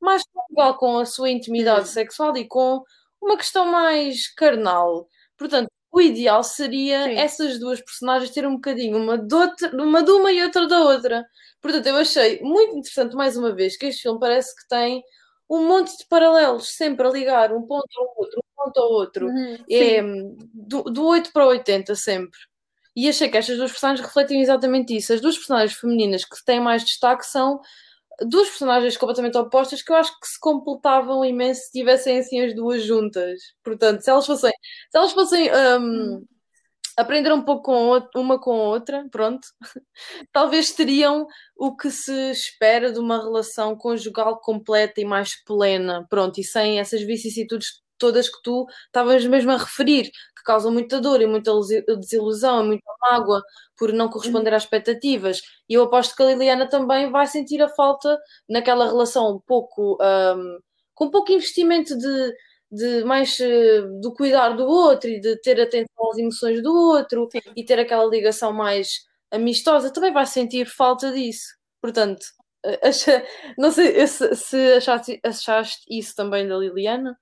[0.00, 1.92] mais conjugal com a sua intimidade uhum.
[1.92, 2.82] sexual e com
[3.20, 5.08] uma questão mais carnal.
[5.36, 7.14] Portanto, o ideal seria Sim.
[7.16, 10.80] essas duas personagens terem um bocadinho uma de, outra, uma de uma e outra da
[10.80, 11.26] outra.
[11.60, 15.02] Portanto, eu achei muito interessante, mais uma vez, que este filme parece que tem
[15.50, 19.26] um monte de paralelos, sempre a ligar um ponto ao outro, um ponto ao outro.
[19.26, 20.02] Uhum, é
[20.52, 22.38] do, do 8 para o 80 sempre.
[22.94, 25.12] E achei que estas duas personagens refletem exatamente isso.
[25.12, 27.60] As duas personagens femininas que têm mais destaque são
[28.22, 32.54] duas personagens completamente opostas que eu acho que se completavam imenso se tivessem assim as
[32.54, 33.40] duas juntas.
[33.62, 34.52] Portanto, se elas fossem,
[34.90, 35.50] se elas fossem
[35.80, 36.24] um,
[36.96, 39.46] aprender um pouco com uma com a outra, pronto,
[40.32, 46.40] talvez teriam o que se espera de uma relação conjugal completa e mais plena, pronto,
[46.40, 51.20] e sem essas vicissitudes todas que tu estavas mesmo a referir, que causam muita dor
[51.20, 51.52] e muita
[51.98, 53.42] desilusão e muita mágoa
[53.76, 55.40] por não corresponder às expectativas.
[55.68, 58.18] E eu aposto que a Liliana também vai sentir a falta
[58.48, 60.58] naquela relação um pouco um,
[60.94, 62.34] com pouco investimento de,
[62.72, 67.28] de mais uh, do cuidar do outro e de ter atenção às emoções do outro
[67.30, 67.40] Sim.
[67.56, 71.56] e ter aquela ligação mais amistosa, também vai sentir falta disso.
[71.80, 72.24] Portanto,
[72.64, 73.24] eh, acha,
[73.56, 77.18] não sei se, se achaste, achaste isso também da Liliana.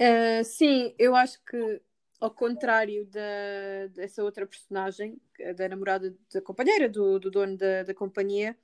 [0.00, 1.80] Uh, sim, eu acho que
[2.20, 5.20] ao contrário da, dessa outra personagem,
[5.56, 8.56] da namorada da companheira do, do dono da, da companhia,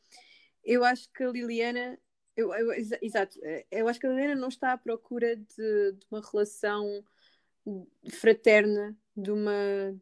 [0.65, 1.99] eu acho que a Liliana,
[2.37, 3.39] eu, eu, exato,
[3.71, 7.05] eu acho que a Liliana não está à procura de, de uma relação
[8.11, 9.53] fraterna, de uma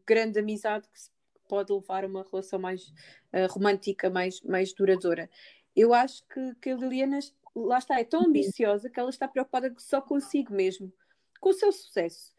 [0.07, 1.01] grande amizade que
[1.49, 2.89] pode levar a uma relação mais
[3.33, 5.29] uh, romântica, mais, mais duradoura.
[5.75, 7.19] Eu acho que, que a Liliana,
[7.55, 10.93] lá está, é tão ambiciosa que ela está preocupada só consigo mesmo
[11.41, 12.33] com o seu sucesso.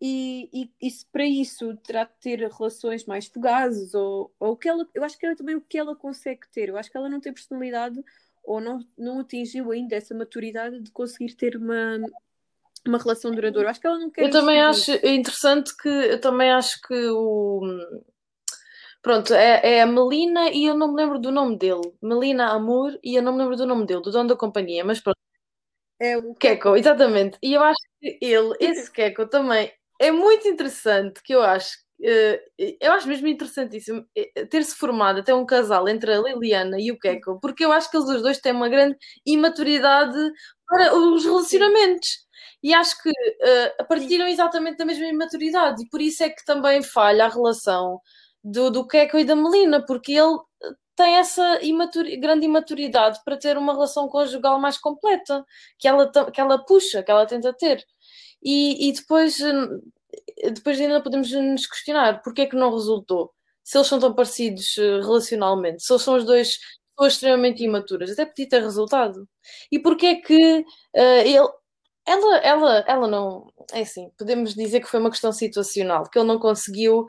[0.00, 4.56] E, e, e se para isso terá de ter relações mais fugazes, ou, ou o
[4.56, 6.68] que ela, eu acho que é também o que ela consegue ter.
[6.68, 8.02] Eu acho que ela não tem personalidade
[8.42, 11.98] ou não, não atingiu ainda essa maturidade de conseguir ter uma,
[12.86, 13.66] uma relação duradoura.
[13.66, 14.24] Eu acho que ela não quer.
[14.24, 17.62] Eu também acho interessante que eu também acho que o
[19.00, 21.92] pronto, é, é, a Melina e eu não me lembro do nome dele.
[22.02, 25.00] Melina Amor e eu não me lembro do nome dele, do dono da companhia, mas
[25.00, 25.23] pronto.
[26.00, 27.38] É o Keko, exatamente.
[27.42, 29.70] E eu acho que ele, esse Keko também
[30.00, 32.42] é muito interessante, que eu acho eh,
[32.80, 36.98] eu acho mesmo interessantíssimo eh, ter-se formado até um casal entre a Liliana e o
[36.98, 40.18] Keko, porque eu acho que eles os dois têm uma grande imaturidade
[40.66, 42.24] para os relacionamentos.
[42.62, 46.82] E acho que uh, partiram exatamente da mesma imaturidade, e por isso é que também
[46.82, 48.00] falha a relação
[48.42, 50.38] do, do Keiko e da Melina, porque ele
[50.96, 51.60] tem essa
[52.20, 55.44] grande imaturidade para ter uma relação conjugal mais completa,
[55.78, 57.84] que ela, que ela puxa, que ela tenta ter.
[58.42, 59.38] E, e depois,
[60.52, 63.32] depois ainda podemos nos questionar porque é que não resultou.
[63.62, 66.58] Se eles são tão parecidos eh, relacionalmente, se eles são os dois
[66.94, 69.28] pessoas extremamente imaturas, até podia ter resultado.
[69.72, 71.48] E porque é que uh, ele,
[72.06, 73.52] ela, ela, ela não.
[73.72, 77.06] É assim, podemos dizer que foi uma questão situacional, que ele não conseguiu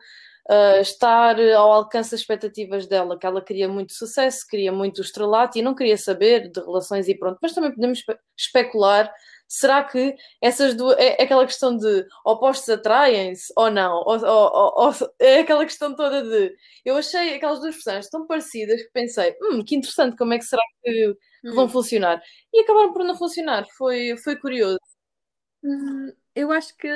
[0.50, 5.58] uh, estar ao alcance das expectativas dela, que ela queria muito sucesso, queria muito estrelato
[5.58, 7.40] e não queria saber de relações e pronto.
[7.42, 8.04] Mas também podemos
[8.38, 9.12] especular.
[9.48, 10.98] Será que essas duas.
[10.98, 13.98] É, é aquela questão de opostos atraem-se ou não?
[14.06, 16.56] Ou, ou, ou, é aquela questão toda de.
[16.84, 20.46] Eu achei aquelas duas personagens tão parecidas que pensei, hum, que interessante, como é que
[20.46, 21.70] será que, que vão hum.
[21.70, 22.22] funcionar?
[22.54, 23.66] E acabaram por não funcionar.
[23.78, 24.80] Foi, foi curioso.
[25.64, 26.88] Hum, eu acho que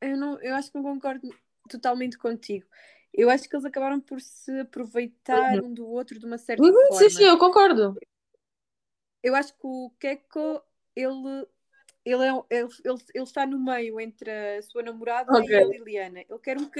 [0.00, 1.28] eu não, eu acho que não concordo
[1.66, 2.66] totalmente contigo.
[3.12, 5.68] Eu acho que eles acabaram por se aproveitar uhum.
[5.68, 6.98] um do outro de uma certa uhum, forma.
[6.98, 7.96] Sim, sim, eu concordo.
[9.22, 10.62] Eu acho que o Keiko,
[10.94, 11.46] ele,
[12.04, 15.56] ele, é, ele, ele, ele está no meio entre a sua namorada okay.
[15.56, 16.20] e a Liliana.
[16.20, 16.70] Ele quer, um,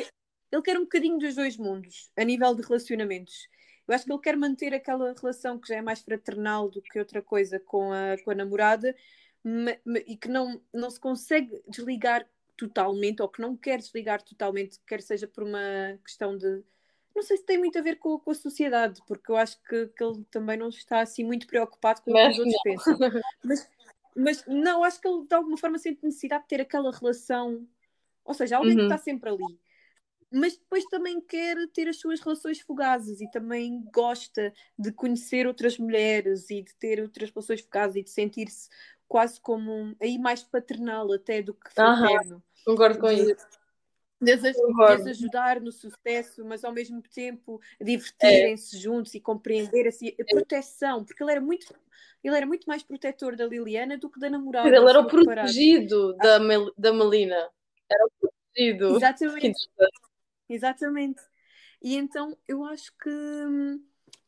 [0.53, 3.49] ele quer um bocadinho dos dois mundos, a nível de relacionamentos.
[3.89, 6.99] Eu acho que ele quer manter aquela relação que já é mais fraternal do que
[6.99, 8.95] outra coisa com a, com a namorada
[10.07, 15.02] e que não, não se consegue desligar totalmente ou que não quer desligar totalmente, quer
[15.02, 16.62] seja por uma questão de.
[17.14, 19.86] Não sei se tem muito a ver com, com a sociedade, porque eu acho que,
[19.88, 22.98] que ele também não está assim muito preocupado com o que os outros pensam.
[23.42, 23.70] Mas,
[24.14, 27.66] mas não, acho que ele de alguma forma sente necessidade de ter aquela relação,
[28.24, 28.78] ou seja, alguém uhum.
[28.78, 29.59] que está sempre ali.
[30.30, 35.78] Mas depois também quer ter as suas relações fugazes e também gosta de conhecer outras
[35.78, 38.68] mulheres e de ter outras relações fugazes e de sentir-se
[39.09, 42.42] quase como um, aí mais paternal até do que fraterno.
[42.64, 43.36] Concordo com isso.
[44.20, 48.78] De, de ajudar no sucesso, mas ao mesmo tempo divertirem-se é.
[48.78, 51.74] juntos e compreender assim, a proteção, porque ele era muito
[52.24, 54.66] ele era muito mais protetor da Liliana do que da namorada.
[54.66, 57.36] Ele era o protegido da, Mel, da Melina.
[57.88, 58.96] Era o protegido.
[58.96, 59.68] Exatamente.
[60.48, 61.22] Exatamente.
[61.82, 63.80] E então eu acho que hum,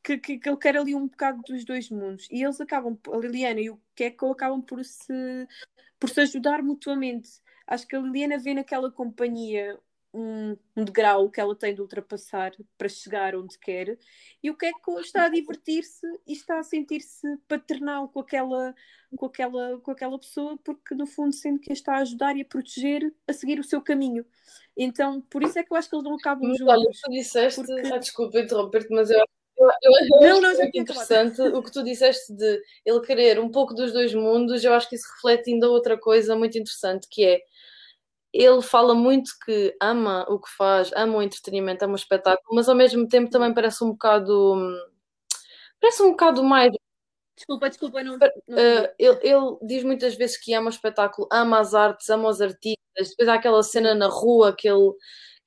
[0.08, 2.26] que, que, que, ele quer ali um bocado dos dois mundos.
[2.30, 5.46] E eles acabam, a Liliana e o Keiko acabam por se,
[5.98, 7.28] por se ajudar mutuamente.
[7.66, 9.78] Acho que a Liliana vê naquela companhia
[10.14, 13.98] um, um degrau que ela tem de ultrapassar para chegar onde quer,
[14.42, 18.74] e o Keiko está a divertir-se e está a sentir-se paternal com aquela,
[19.14, 22.40] com, aquela, com aquela pessoa, porque no fundo sente que a está a ajudar e
[22.40, 24.24] a proteger a seguir o seu caminho.
[24.74, 26.66] Então, por isso é que eu acho que eles não acabam juntos.
[26.66, 27.92] Olha, tu disseste, porque...
[27.92, 29.22] ah, desculpa interromper-te, mas eu
[29.58, 33.74] eu, eu, não, não, já interessante o que tu disseste de ele querer um pouco
[33.74, 34.62] dos dois mundos.
[34.62, 37.40] Eu acho que isso reflete ainda outra coisa muito interessante que é
[38.32, 42.68] ele fala muito que ama o que faz, ama o entretenimento, ama o espetáculo, mas
[42.68, 44.56] ao mesmo tempo também parece um bocado
[45.80, 46.72] parece um bocado mais
[47.38, 48.18] Desculpa, desculpa, não.
[48.18, 52.28] não uh, ele, ele, diz muitas vezes que ama o espetáculo, ama as artes, ama
[52.28, 52.76] os artistas.
[53.10, 54.92] Depois há aquela cena na rua que ele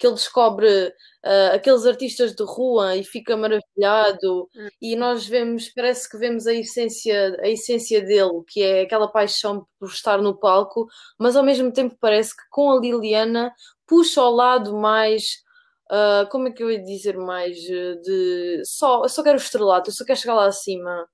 [0.01, 4.67] que ele descobre uh, aqueles artistas de rua e fica maravilhado hum.
[4.81, 9.67] e nós vemos, parece que vemos a essência, a essência dele, que é aquela paixão
[9.79, 10.87] por estar no palco,
[11.19, 13.53] mas ao mesmo tempo parece que com a Liliana
[13.85, 15.43] puxa ao lado mais
[15.91, 19.91] uh, como é que eu ia dizer mais de só, eu só quero o estrelato,
[19.91, 21.07] eu só quero chegar lá acima.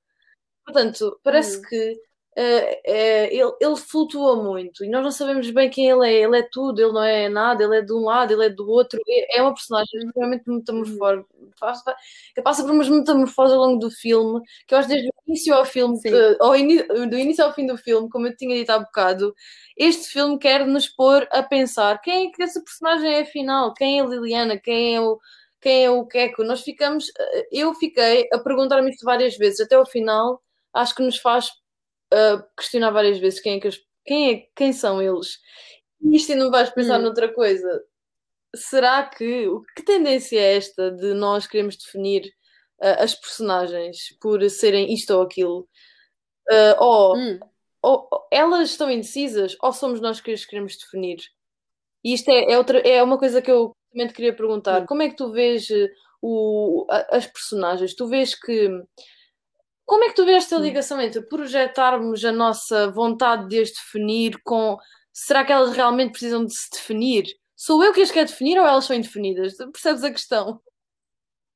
[0.66, 1.62] Portanto, parece hum.
[1.68, 2.07] que
[2.40, 6.22] ele, ele, flutua muito e nós não sabemos bem quem ele é.
[6.22, 8.70] Ele é tudo, ele não é nada, ele é de um lado, ele é do
[8.70, 9.00] outro.
[9.32, 11.26] É uma personagem extremamente metamorfose.
[12.44, 15.66] Passa por umas metamorfoses ao longo do filme, que eu acho desde o início ao
[15.66, 16.78] filme, uh, ao in,
[17.10, 19.34] do início ao fim do filme, como eu tinha dito há bocado,
[19.76, 24.00] este filme quer nos pôr a pensar quem é que essa personagem é afinal, quem
[24.00, 25.20] é a Liliana, quem é o
[25.60, 26.08] quem é o.
[26.46, 27.12] Nós ficamos,
[27.52, 30.42] eu fiquei a perguntar-me isto várias vezes, até ao final,
[30.74, 31.50] acho que nos faz
[32.14, 33.70] uh, questionar várias vezes quem, é que
[34.05, 35.39] quem, é, quem são eles.
[36.01, 37.03] E isto ainda vais pensar hum.
[37.03, 37.84] noutra coisa.
[38.55, 39.47] Será que.
[39.76, 42.26] Que tendência é esta de nós queremos definir
[42.82, 45.68] uh, as personagens por serem isto ou aquilo?
[46.49, 47.39] Uh, ou, hum.
[47.82, 51.18] ou, elas estão indecisas ou somos nós que as queremos definir?
[52.03, 54.84] E isto é, é, outra, é uma coisa que eu também te queria perguntar.
[54.84, 54.86] Hum.
[54.86, 55.68] Como é que tu vês
[56.22, 57.93] o, as personagens?
[57.93, 58.70] Tu vês que
[59.88, 64.38] como é que tu vês esta ligação entre projetarmos a nossa vontade de as definir
[64.44, 64.78] com
[65.14, 67.26] será que elas realmente precisam de se definir?
[67.56, 69.56] Sou eu que as quero definir ou elas são indefinidas?
[69.56, 70.62] Percebes a questão?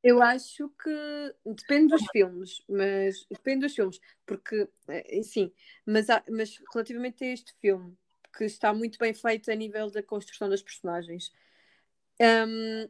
[0.02, 5.52] Eu acho que depende dos filmes, mas depende dos filmes, porque eh, sim,
[5.86, 7.96] mas, há, mas relativamente a este filme,
[8.36, 11.32] que está muito bem feito a nível da construção das personagens,
[12.22, 12.90] um,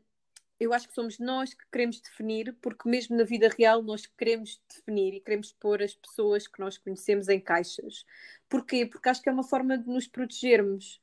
[0.62, 4.62] eu acho que somos nós que queremos definir, porque mesmo na vida real nós queremos
[4.70, 8.06] definir e queremos pôr as pessoas que nós conhecemos em caixas.
[8.48, 8.86] Porquê?
[8.86, 11.02] Porque acho que é uma forma de nos protegermos,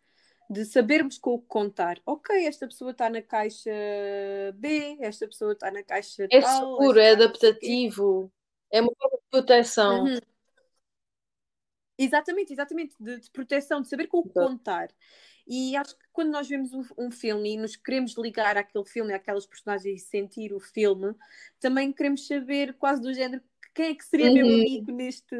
[0.48, 2.00] de sabermos com o que contar.
[2.06, 3.72] Ok, esta pessoa está na caixa
[4.54, 6.76] B, esta pessoa está na caixa É tal.
[6.76, 8.32] seguro, é adaptativo,
[8.70, 10.04] é uma forma de proteção.
[10.04, 10.18] Uhum.
[11.98, 14.88] Exatamente, exatamente, de, de proteção, de saber com o que contar.
[15.48, 19.14] E acho que quando nós vemos um, um filme e nos queremos ligar àquele filme,
[19.14, 21.14] àquelas personagens e sentir o filme,
[21.60, 23.40] também queremos saber quase do género
[23.72, 24.54] quem é que seria meu Uhum.
[24.56, 25.36] amigo neste,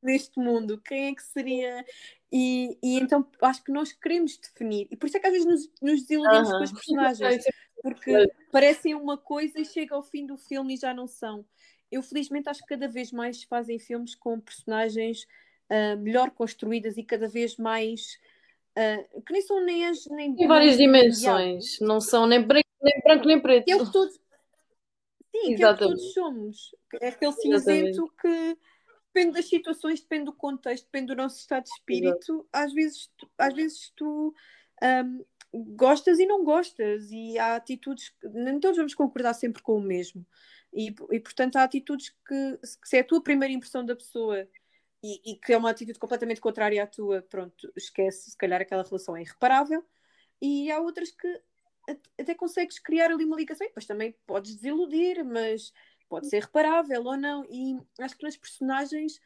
[0.00, 1.84] neste mundo, quem é que seria.
[2.30, 5.48] E, e então acho que nós queremos definir, e por isso é que às vezes
[5.48, 6.62] nos, nos desiludimos com Aham.
[6.62, 7.44] as personagens,
[7.82, 11.44] porque parecem uma coisa e chega ao fim do filme e já não são.
[11.90, 15.26] Eu felizmente acho que cada vez mais se fazem filmes com personagens
[15.68, 18.16] ah, melhor construídas e cada vez mais
[18.76, 23.00] ah, que nem são nem as nem Tem várias dimensões, não são nem branco nem,
[23.02, 23.64] branco, nem preto.
[23.64, 24.14] que é o que todos
[25.34, 26.74] sim, que é o que todos somos.
[27.00, 28.58] É aquele cinzento que
[29.12, 32.46] depende das situações, depende do contexto, depende do nosso estado de espírito.
[32.52, 34.34] Às vezes, tu- às vezes tu
[34.82, 35.20] ahm,
[35.52, 39.80] gostas e não gostas, e há atitudes que nem todos vamos concordar sempre com o
[39.80, 40.26] mesmo.
[40.72, 44.48] E, e portanto, há atitudes que se é a tua primeira impressão da pessoa
[45.04, 48.82] e, e que é uma atitude completamente contrária à tua, pronto, esquece, se calhar aquela
[48.82, 49.84] relação é irreparável.
[50.40, 51.28] E há outras que
[51.86, 55.74] at- até consegues criar ali uma ligação, e depois também podes desiludir, mas
[56.08, 57.44] pode ser reparável ou não.
[57.50, 59.20] E acho que nas personagens,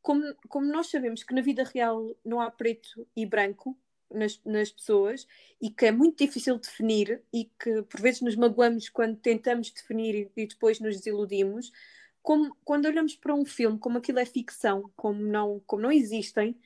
[0.00, 3.76] como, como nós sabemos que na vida real não há preto e branco
[4.08, 5.26] nas, nas pessoas
[5.60, 10.14] e que é muito difícil definir e que por vezes nos magoamos quando tentamos definir
[10.36, 11.72] e, e depois nos desiludimos,
[12.26, 16.58] como, quando olhamos para um filme, como aquilo é ficção, como não, como não existem,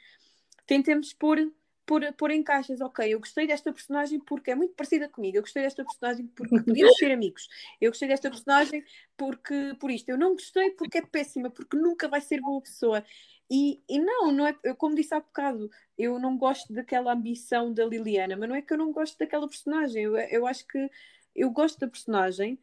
[0.66, 1.52] tentemos pôr,
[1.84, 5.42] pôr, pôr em caixas, ok, eu gostei desta personagem porque é muito parecida comigo, eu
[5.42, 7.46] gostei desta personagem porque podíamos ser amigos,
[7.78, 8.82] eu gostei desta personagem
[9.18, 13.04] porque por isto, eu não gostei porque é péssima, porque nunca vai ser boa pessoa.
[13.50, 17.70] E, e não, não é, eu, como disse há bocado, eu não gosto daquela ambição
[17.74, 20.88] da Liliana, mas não é que eu não gosto daquela personagem, eu, eu acho que
[21.36, 22.58] eu gosto da personagem,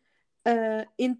[0.98, 1.20] en-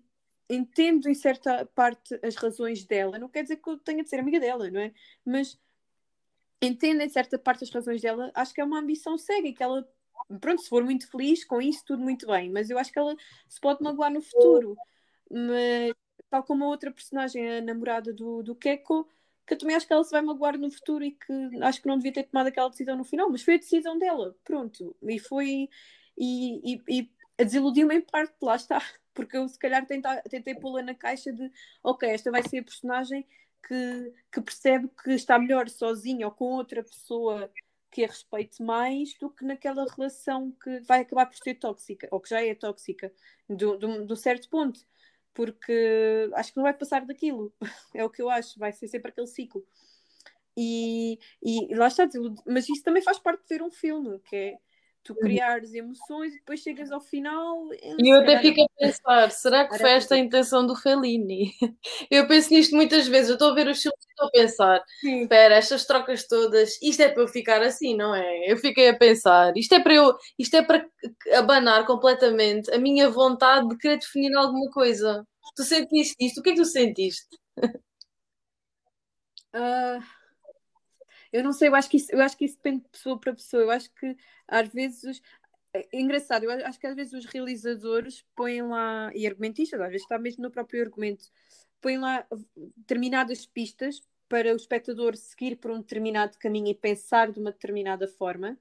[0.50, 4.20] entendo em certa parte as razões dela, não quer dizer que eu tenha de ser
[4.20, 4.94] amiga dela, não é?
[5.26, 5.60] Mas
[6.62, 9.62] entendo em certa parte as razões dela, acho que é uma ambição cega e que
[9.64, 9.88] ela,
[10.40, 13.16] pronto, se for muito feliz com isso, tudo muito bem, mas eu acho que ela
[13.48, 14.76] se pode magoar no futuro.
[15.30, 15.94] Mas,
[16.30, 19.08] tal como a outra personagem, a namorada do, do Keiko,
[19.46, 21.88] que eu também acho que ela se vai magoar no futuro e que acho que
[21.88, 24.96] não devia ter tomado aquela decisão no final, mas foi a decisão dela, pronto.
[25.04, 25.70] E foi.
[26.18, 27.12] E, e, e
[27.44, 28.82] desiludiu-me em parte, lá está.
[29.18, 31.52] Porque eu se calhar tenta, tentei pô-la na caixa de
[31.84, 33.26] ok, esta vai ser a personagem
[33.68, 37.52] que, que percebe que está melhor sozinha ou com outra pessoa
[37.90, 42.20] que a respeite mais do que naquela relação que vai acabar por ser tóxica, ou
[42.22, 43.12] que já é tóxica,
[43.50, 44.80] do, do certo ponto.
[45.34, 47.52] Porque acho que não vai passar daquilo.
[47.96, 49.66] É o que eu acho, vai ser sempre aquele ciclo.
[50.56, 52.08] E, e lá está,
[52.46, 54.58] mas isso também faz parte de ver um filme, que é
[55.08, 57.70] tu criares emoções e depois chegas ao final.
[57.74, 61.52] eh, E eu até fico a pensar, será que foi esta a intenção do Fellini?
[62.12, 64.84] Eu penso nisto muitas vezes, eu estou a ver os filmes e estou a pensar,
[65.02, 65.22] Sim.
[65.24, 68.52] espera, estas trocas todas, isto é para eu ficar assim, não é?
[68.52, 70.86] Eu fiquei a pensar, isto é para eu, isto é para
[71.36, 75.26] abanar completamente a minha vontade de querer definir alguma coisa.
[75.56, 76.40] Tu sentiste isto?
[76.40, 77.28] O que é que tu sentiste?
[79.54, 80.00] Ah,
[81.32, 83.34] eu não sei, eu acho que isso, eu acho que isso depende de pessoa para
[83.34, 83.64] pessoa.
[83.64, 84.16] Eu acho que
[84.48, 85.22] às vezes
[85.74, 90.04] é engraçado, eu acho que às vezes os realizadores põem lá, e argumentistas, às vezes
[90.04, 91.26] está mesmo no próprio argumento,
[91.82, 92.26] põem lá
[92.76, 98.08] determinadas pistas para o espectador seguir por um determinado caminho e pensar de uma determinada
[98.08, 98.58] forma.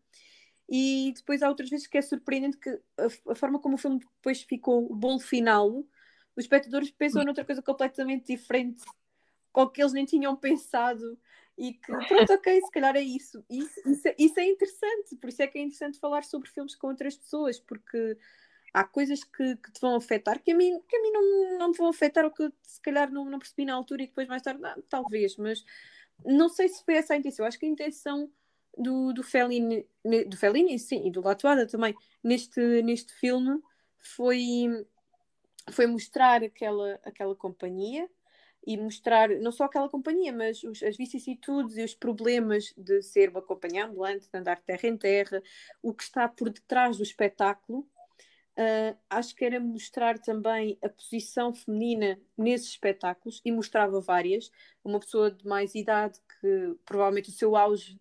[0.68, 3.98] E depois há outras vezes que é surpreendente que a, a forma como o filme
[3.98, 5.68] depois ficou, o bolo final,
[6.36, 8.82] os espectadores pensam noutra coisa completamente diferente,
[9.52, 11.18] ou que eles nem tinham pensado
[11.58, 13.44] e que pronto, ok, se calhar é isso.
[13.48, 16.88] Isso, isso, isso é interessante, por isso é que é interessante falar sobre filmes com
[16.88, 18.16] outras pessoas, porque
[18.74, 21.68] há coisas que, que te vão afetar que a mim, que a mim não, não
[21.70, 24.28] me vão afetar ou que eu, se calhar não, não percebi na altura e depois
[24.28, 25.64] mais tarde, ah, talvez, mas
[26.24, 27.44] não sei se foi essa a intenção.
[27.44, 28.30] Eu acho que a intenção
[28.76, 29.86] do, do Fellini,
[30.26, 33.62] do Fellini, sim, e do Latuada também, neste, neste filme
[33.98, 34.86] foi,
[35.70, 38.08] foi mostrar aquela, aquela companhia
[38.66, 43.30] e mostrar não só aquela companhia, mas os, as vicissitudes e os problemas de ser
[43.30, 45.42] uma companhia ambulante, de andar de terra em terra,
[45.80, 47.88] o que está por detrás do espetáculo.
[48.58, 54.50] Uh, acho que era mostrar também a posição feminina nesses espetáculos e mostrava várias.
[54.82, 58.00] Uma pessoa de mais idade que provavelmente o seu auge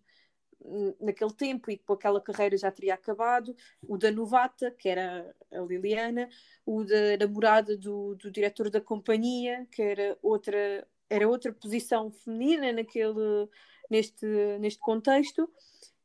[1.00, 5.60] naquele tempo e com aquela carreira já teria acabado, o da novata, que era a
[5.60, 6.28] Liliana,
[6.64, 12.72] o da namorada do, do diretor da companhia, que era outra, era outra posição feminina
[12.72, 13.48] naquele,
[13.90, 14.26] neste,
[14.58, 15.48] neste contexto,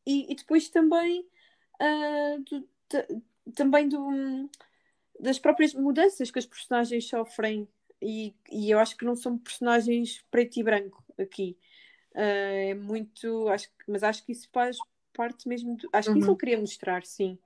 [0.05, 1.25] e, e depois também,
[1.81, 2.67] uh, do,
[3.55, 4.49] também do,
[5.19, 7.67] das próprias mudanças que as personagens sofrem,
[8.01, 11.57] e, e eu acho que não são personagens preto e branco aqui.
[12.13, 13.47] Uh, é muito.
[13.49, 14.77] Acho, mas acho que isso faz
[15.13, 15.75] parte mesmo.
[15.77, 16.37] Do, acho que isso ele uhum.
[16.37, 17.37] queria mostrar, sim.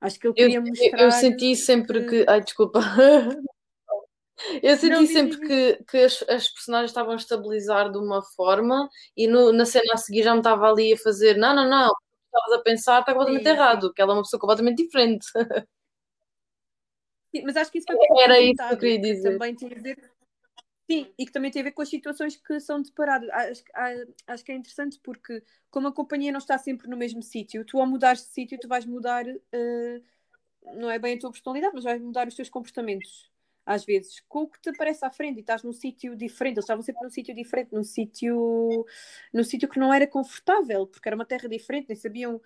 [0.00, 1.00] Acho que ele queria eu, mostrar.
[1.00, 2.24] Eu senti sempre que.
[2.24, 2.30] que...
[2.30, 2.80] Ai, desculpa.
[4.60, 8.88] Eu senti não, sempre que, que as, as, personagens estavam a estabilizar de uma forma
[9.16, 11.92] e no, na cena a seguir já me estava ali a fazer não, não, não,
[12.26, 15.26] estavas a pensar está completamente sim, errado, que ela é uma pessoa completamente diferente.
[17.30, 19.32] Sim, mas acho que isso foi Era isso que eu queria dizer.
[19.32, 20.11] Também tem a ver
[20.92, 23.30] Sim, e que também tem a ver com as situações que são deparadas.
[23.30, 23.64] Acho,
[24.26, 27.80] acho que é interessante porque, como a companhia não está sempre no mesmo sítio, tu
[27.80, 30.02] ao mudares de sítio, tu vais mudar, uh,
[30.76, 33.30] não é bem a tua personalidade, mas vais mudar os teus comportamentos,
[33.64, 36.56] às vezes, com o que te aparece à frente e estás num sítio diferente.
[36.56, 38.84] Eles estavam sempre num sítio diferente, num sítio,
[39.32, 42.38] num sítio que não era confortável, porque era uma terra diferente, nem sabiam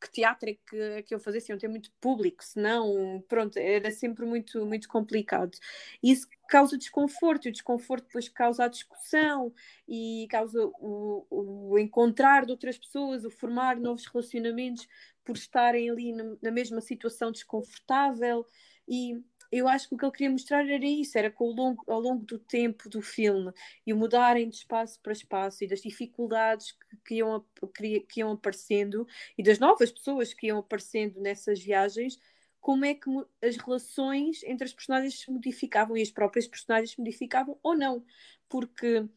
[0.00, 3.90] que teatro é que, que eu fazia, se iam ter muito público, senão, pronto, era
[3.90, 5.56] sempre muito, muito complicado.
[6.02, 9.52] Isso causa desconforto, e o desconforto depois causa a discussão
[9.88, 14.86] e causa o, o encontrar de outras pessoas, o formar novos relacionamentos
[15.24, 18.46] por estarem ali na, mesma situação desconfortável.
[18.88, 19.20] E
[19.50, 22.00] eu acho que o que ele queria mostrar era isso, era que ao longo, ao
[22.00, 23.52] longo do tempo do filme
[23.86, 27.44] e o mudarem de espaço para espaço e das dificuldades que, que, iam,
[27.74, 32.18] que, que iam aparecendo e das novas pessoas que iam aparecendo nessas viagens,
[32.66, 33.08] como é que
[33.40, 38.04] as relações entre as personagens se modificavam e as próprias personagens se modificavam ou não.
[38.48, 39.08] Porque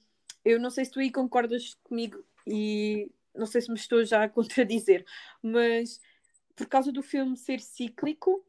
[0.45, 4.23] eu não sei se tu aí concordas comigo e não sei se me estou já
[4.23, 5.03] a contradizer,
[5.41, 5.99] mas
[6.55, 8.45] por causa do filme ser cíclico,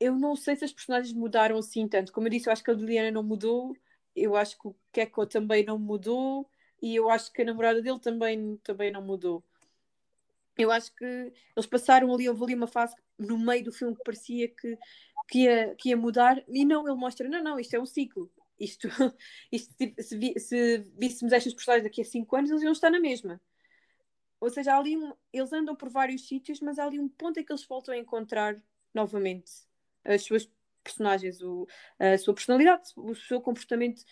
[0.00, 2.10] eu não sei se as personagens mudaram assim tanto.
[2.10, 3.76] Como eu disse, eu acho que a Liliana não mudou,
[4.16, 6.50] eu acho que o Keko também não mudou
[6.82, 9.44] e eu acho que a namorada dele também, também não mudou
[10.56, 14.04] eu acho que eles passaram ali, houve ali uma fase no meio do filme que
[14.04, 14.78] parecia que,
[15.28, 18.30] que, ia, que ia mudar, e não, ele mostra, não, não, isto é um ciclo.
[18.58, 18.88] Isto,
[19.52, 23.00] isto se, vi, se víssemos estas personagens daqui a 5 anos, eles iam estar na
[23.00, 23.40] mesma.
[24.40, 27.44] Ou seja, ali um, eles andam por vários sítios, mas há ali um ponto em
[27.44, 28.60] que eles voltam a encontrar
[28.94, 29.50] novamente
[30.04, 30.50] as suas
[30.84, 31.66] personagens, o,
[31.98, 34.04] a sua personalidade, o seu comportamento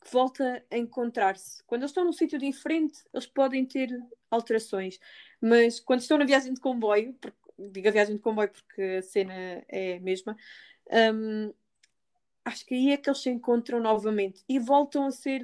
[0.00, 1.62] que volta a encontrar-se.
[1.64, 3.90] Quando eles estão num sítio diferente, eles podem ter
[4.30, 4.98] alterações.
[5.40, 9.02] Mas quando estão na viagem de comboio, porque, digo a viagem de comboio porque a
[9.02, 9.34] cena
[9.68, 10.36] é a mesma,
[11.14, 11.52] um,
[12.44, 15.42] acho que aí é que eles se encontram novamente e voltam a ser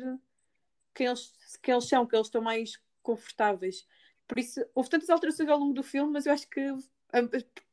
[0.95, 1.33] quem eles,
[1.63, 3.87] quem eles são, que eles estão mais confortáveis.
[4.27, 6.61] Por isso, houve tantas alterações ao longo do filme, mas eu acho que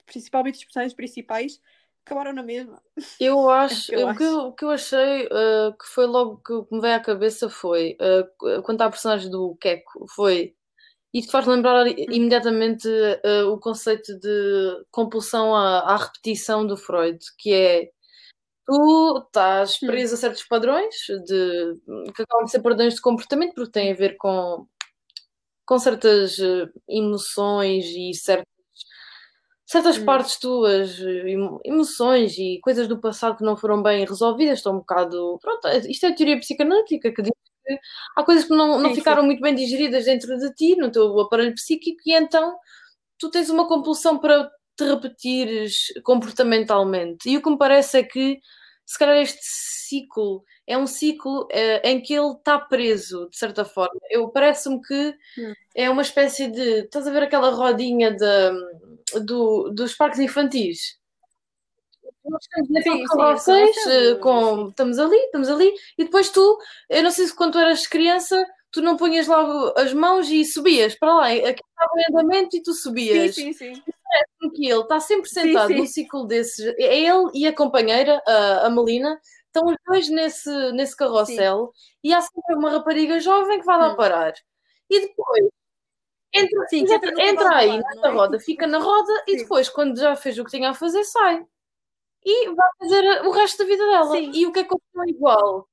[0.05, 1.61] principalmente os personagens principais
[2.05, 2.81] acabaram na mesma.
[3.19, 6.05] Eu é acho, é eu, o, que eu, o que eu achei uh, que foi
[6.05, 10.55] logo que me veio à cabeça foi uh, quanto à personagem do Keiko, foi
[11.19, 11.95] isto faz lembrar hum.
[12.11, 17.89] imediatamente uh, o conceito de compulsão à, à, repetição do Freud, que é
[18.65, 19.87] tu estás hum.
[19.87, 20.95] preso a certos padrões
[21.25, 21.75] de,
[22.15, 24.67] que acabam de ser padrões de comportamento, porque têm a ver com,
[25.65, 28.45] com certas uh, emoções e certas,
[29.65, 30.05] certas hum.
[30.05, 30.99] partes tuas,
[31.65, 35.39] emoções e coisas do passado que não foram bem resolvidas, estão um bocado.
[35.41, 37.31] Pronto, isto é a teoria psicanalítica que diz
[38.15, 39.27] há coisas que não, não sim, ficaram sim.
[39.27, 42.55] muito bem digeridas dentro de ti, no teu aparelho psíquico, e então
[43.17, 47.29] tu tens uma compulsão para te repetires comportamentalmente.
[47.29, 48.39] E o que me parece é que,
[48.85, 53.65] se calhar, este ciclo é um ciclo é, em que ele está preso, de certa
[53.65, 53.99] forma.
[54.09, 55.53] Eu Parece-me que hum.
[55.75, 56.83] é uma espécie de.
[56.83, 60.97] Estás a ver aquela rodinha de, do, dos parques infantis?
[62.29, 66.57] Nós estamos naquele carroceis, eh, com estamos ali, estamos ali, e depois tu,
[66.89, 70.43] eu não sei se quando tu eras criança, tu não punhas logo as mãos e
[70.45, 73.35] subias para lá, aqui estava em andamento e tu subias.
[73.35, 73.83] Sim, sim, sim.
[74.55, 75.79] Que ele está sempre sentado sim, sim.
[75.79, 80.71] num ciclo desses, é ele e a companheira, a, a Melina, estão os dois nesse,
[80.71, 81.89] nesse carrossel sim.
[82.05, 83.95] e há sempre uma rapariga jovem que vai lá hum.
[83.95, 84.33] parar.
[84.89, 85.49] E depois
[86.33, 88.11] entra, sim, entra, entra aí na é?
[88.11, 91.45] roda, fica na roda e depois, quando já fez o que tinha a fazer, sai
[92.23, 94.11] e vai fazer o resto da vida dela.
[94.11, 94.31] Sim.
[94.33, 95.69] E o que é que continua igual?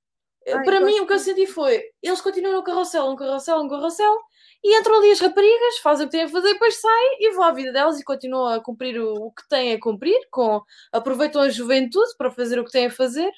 [0.46, 3.68] Ai, Para mim, o que eu senti foi: eles continuam no carrossel, um carrossel, um
[3.68, 4.18] carrossel,
[4.62, 7.44] e entram ali as raparigas, fazem o que têm a fazer, depois saem e vão
[7.44, 11.42] à vida delas e continuam a cumprir o, o, que têm a cumprir, com, aproveitam
[11.42, 13.30] a juventude para fazer o que têm a fazer.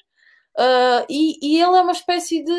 [0.57, 2.51] Uh, e, e ele é uma espécie de.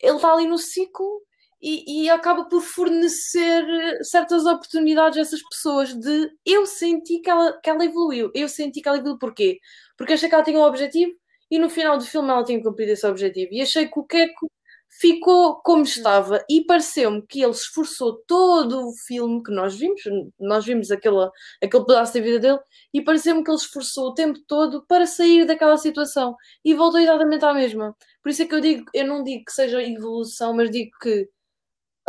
[0.00, 1.22] Ele está ali no ciclo
[1.62, 3.64] e, e, acaba por fornecer
[4.02, 8.30] certas oportunidades a essas pessoas de eu senti que ela, que ela evoluiu.
[8.34, 9.58] Eu senti que ela evoluiu porquê?
[9.96, 11.12] Porque achei que ela tinha um objetivo
[11.50, 13.52] e no final do filme ela tinha cumprido esse objetivo.
[13.52, 14.50] E achei que o Keiko
[14.90, 20.02] ficou como estava e pareceu-me que ele esforçou todo o filme que nós vimos,
[20.38, 21.28] nós vimos aquele,
[21.62, 22.58] aquele pedaço da vida dele,
[22.92, 27.44] e pareceu-me que ele esforçou o tempo todo para sair daquela situação e voltou exatamente
[27.44, 27.96] à mesma.
[28.22, 31.28] Por isso é que eu digo, eu não digo que seja evolução, mas digo que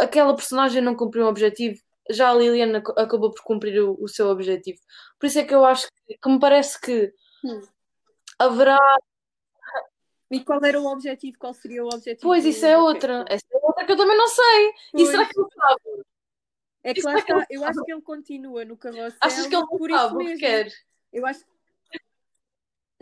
[0.01, 1.79] aquela personagem não cumpriu um objetivo,
[2.09, 4.79] já a Liliana acabou por cumprir o, o seu objetivo.
[5.19, 7.61] Por isso é que eu acho que, que me parece que hum.
[8.39, 8.79] haverá
[10.31, 11.37] e qual era o objetivo?
[11.37, 12.21] Qual seria o objetivo?
[12.21, 13.25] Pois, isso é outra.
[13.27, 14.73] Essa é outra que eu também não sei.
[14.93, 15.03] Pois.
[15.03, 16.05] E será que ele sabe?
[16.83, 19.19] É que lá está, eu acho que ele continua no carrossel.
[19.19, 20.71] Achas que ele por sabe o que quer?
[21.11, 21.43] Eu acho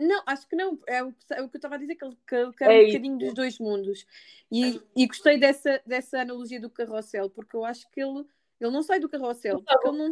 [0.00, 0.78] não, acho que não.
[0.86, 2.70] É o que, é o que eu estava a dizer, que ele, que ele quer
[2.70, 4.06] é um bocadinho dos dois mundos.
[4.50, 8.24] E, e gostei dessa, dessa analogia do carrossel, porque eu acho que ele,
[8.58, 9.62] ele não sai do carrossel.
[9.62, 10.08] Porque ele não,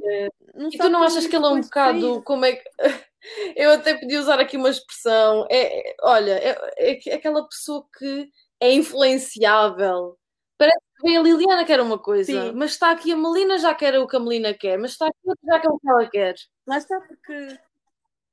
[0.55, 2.23] não e tu não achas que ele é um bocado.
[2.23, 2.71] Como é que.
[3.57, 5.45] Eu até podia usar aqui uma expressão.
[5.51, 8.31] É, é olha, é, é, aquela pessoa que
[8.61, 10.17] é influenciável.
[10.57, 12.53] Parece que a Liliana quer uma coisa, Sim.
[12.55, 15.19] mas está aqui a Melina já quer o que a Melina quer, mas está aqui
[15.45, 16.35] já quer o que ela quer.
[16.67, 17.59] Lá está, porque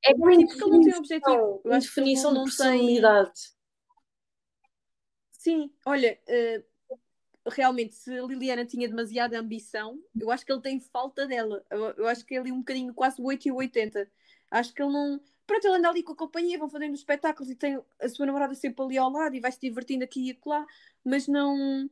[0.06, 3.32] é uma indefinição, uma definição de personalidade.
[3.32, 3.56] Tem...
[5.32, 10.80] Sim, olha, uh, realmente, se a Liliana tinha demasiada ambição, eu acho que ele tem
[10.80, 11.64] falta dela.
[11.70, 14.10] Eu, eu acho que ele é um bocadinho quase 8 e 80.
[14.52, 15.20] Acho que ele não.
[15.46, 18.26] Pronto, ele anda ali com a companhia, vão fazendo os espetáculos e tem a sua
[18.26, 20.66] namorada sempre ali ao lado e vai se divertindo aqui e acolá,
[21.04, 21.90] mas não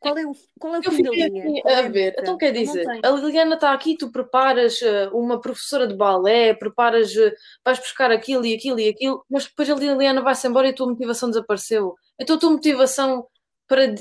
[0.00, 1.62] qual é o, qual é o fim da linha?
[1.66, 5.86] A é ver, então quer dizer, a Liliana está aqui, tu preparas uh, uma professora
[5.86, 7.32] de balé, preparas, uh,
[7.64, 10.74] vais buscar aquilo e aquilo e aquilo, mas depois a Liliana vai-se embora e a
[10.74, 11.94] tua motivação desapareceu.
[12.18, 13.26] Então a tua motivação
[13.66, 13.94] para,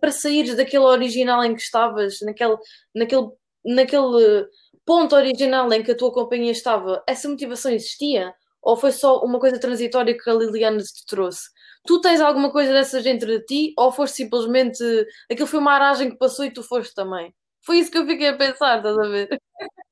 [0.00, 2.56] para saíres daquele original em que estavas, naquele,
[2.94, 3.28] naquele,
[3.64, 4.46] naquele
[4.86, 8.32] ponto original em que a tua companhia estava, essa motivação existia?
[8.62, 11.48] Ou foi só uma coisa transitória que a Liliana te trouxe?
[11.86, 14.82] Tu tens alguma coisa dessas dentro de ti ou foste simplesmente.
[15.30, 17.34] Aquilo foi uma aragem que passou e tu foste também?
[17.62, 19.40] Foi isso que eu fiquei a pensar, estás a ver?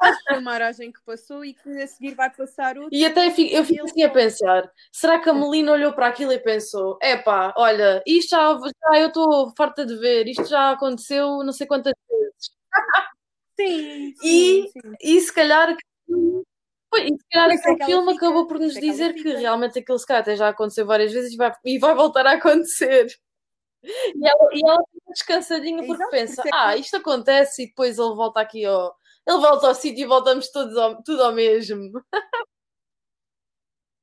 [0.00, 2.96] Acho que foi uma aragem que passou e que a seguir vai passar outra.
[2.96, 6.32] E até fico, eu fico assim a pensar: será que a Melina olhou para aquilo
[6.32, 11.42] e pensou: epá, olha, isto já, já eu estou farta de ver, isto já aconteceu
[11.42, 12.50] não sei quantas vezes.
[13.56, 14.92] Sim, sim, e, sim.
[15.02, 15.76] e se calhar
[16.90, 20.06] Pois, e se calhar aquele filme fica, acabou por nos dizer que realmente aquilo se
[20.06, 23.06] calhar até já aconteceu várias vezes e vai, e vai voltar a acontecer.
[23.82, 27.98] E ela, e ela fica descansadinha porque Exato, pensa, porque ah, isto acontece e depois
[27.98, 28.94] ele volta aqui ao.
[29.26, 31.90] Ele volta ao sítio e voltamos todos ao, tudo ao mesmo.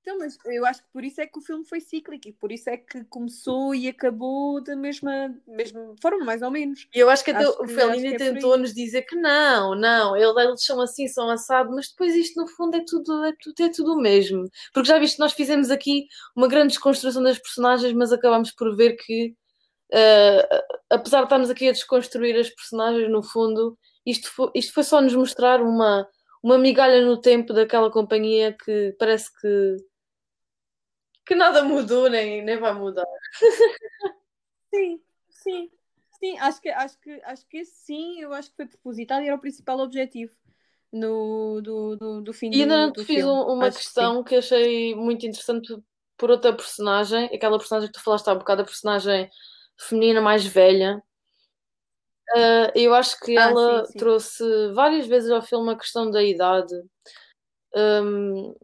[0.07, 2.49] Então, mas eu acho que por isso é que o filme foi cíclico e por
[2.49, 6.87] isso é que começou e acabou da mesma, mesma forma, mais ou menos.
[6.95, 10.63] E eu acho que até acho o Fellini é tentou-nos dizer que não, não, eles
[10.63, 13.95] são assim, são assados, mas depois isto no fundo é tudo, é tudo, é tudo
[13.95, 14.49] o mesmo.
[14.73, 18.95] Porque já viste, nós fizemos aqui uma grande desconstrução das personagens, mas acabamos por ver
[18.95, 19.35] que,
[19.91, 24.85] uh, apesar de estarmos aqui a desconstruir as personagens, no fundo, isto foi, isto foi
[24.85, 26.07] só nos mostrar uma,
[26.41, 29.75] uma migalha no tempo daquela companhia que parece que
[31.27, 33.05] que nada mudou nem, nem vai mudar.
[34.73, 35.71] Sim, sim,
[36.19, 39.35] sim, acho que, acho que, acho que sim, eu acho que foi propositado e era
[39.35, 40.33] o principal objetivo
[40.91, 43.29] no, do, do, do fim E ainda não te fiz filme.
[43.29, 45.75] uma acho questão que, que, achei muito interessante
[46.17, 49.29] por outra personagem, aquela personagem que tu falaste há um bocado, a personagem
[49.77, 51.01] feminina mais velha.
[52.35, 53.99] Uh, eu acho que ah, ela sim, sim.
[53.99, 56.73] trouxe várias vezes ao filme a questão da idade.
[57.75, 58.55] Um,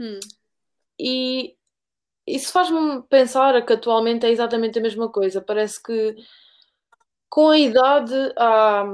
[0.00, 0.20] hum.
[0.98, 1.56] E
[2.26, 5.40] isso faz-me pensar que atualmente é exatamente a mesma coisa.
[5.40, 6.16] Parece que
[7.28, 8.84] com a idade há,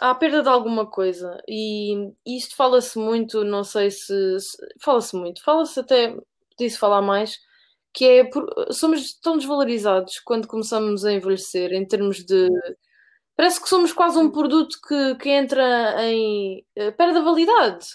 [0.00, 1.42] há a perda de alguma coisa.
[1.48, 4.38] E isto fala-se muito, não sei se.
[4.40, 6.16] se fala-se muito, fala-se até,
[6.56, 7.38] podia falar mais,
[7.92, 12.48] que é por, somos tão desvalorizados quando começamos a envelhecer em termos de.
[13.36, 16.64] Parece que somos quase um produto que, que entra em.
[16.76, 17.86] Eh, perde a validade.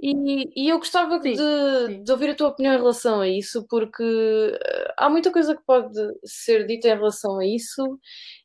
[0.00, 2.04] E, e eu gostava sim, de, sim.
[2.04, 5.62] de ouvir a tua opinião em relação a isso, porque eh, há muita coisa que
[5.64, 7.98] pode ser dita em relação a isso,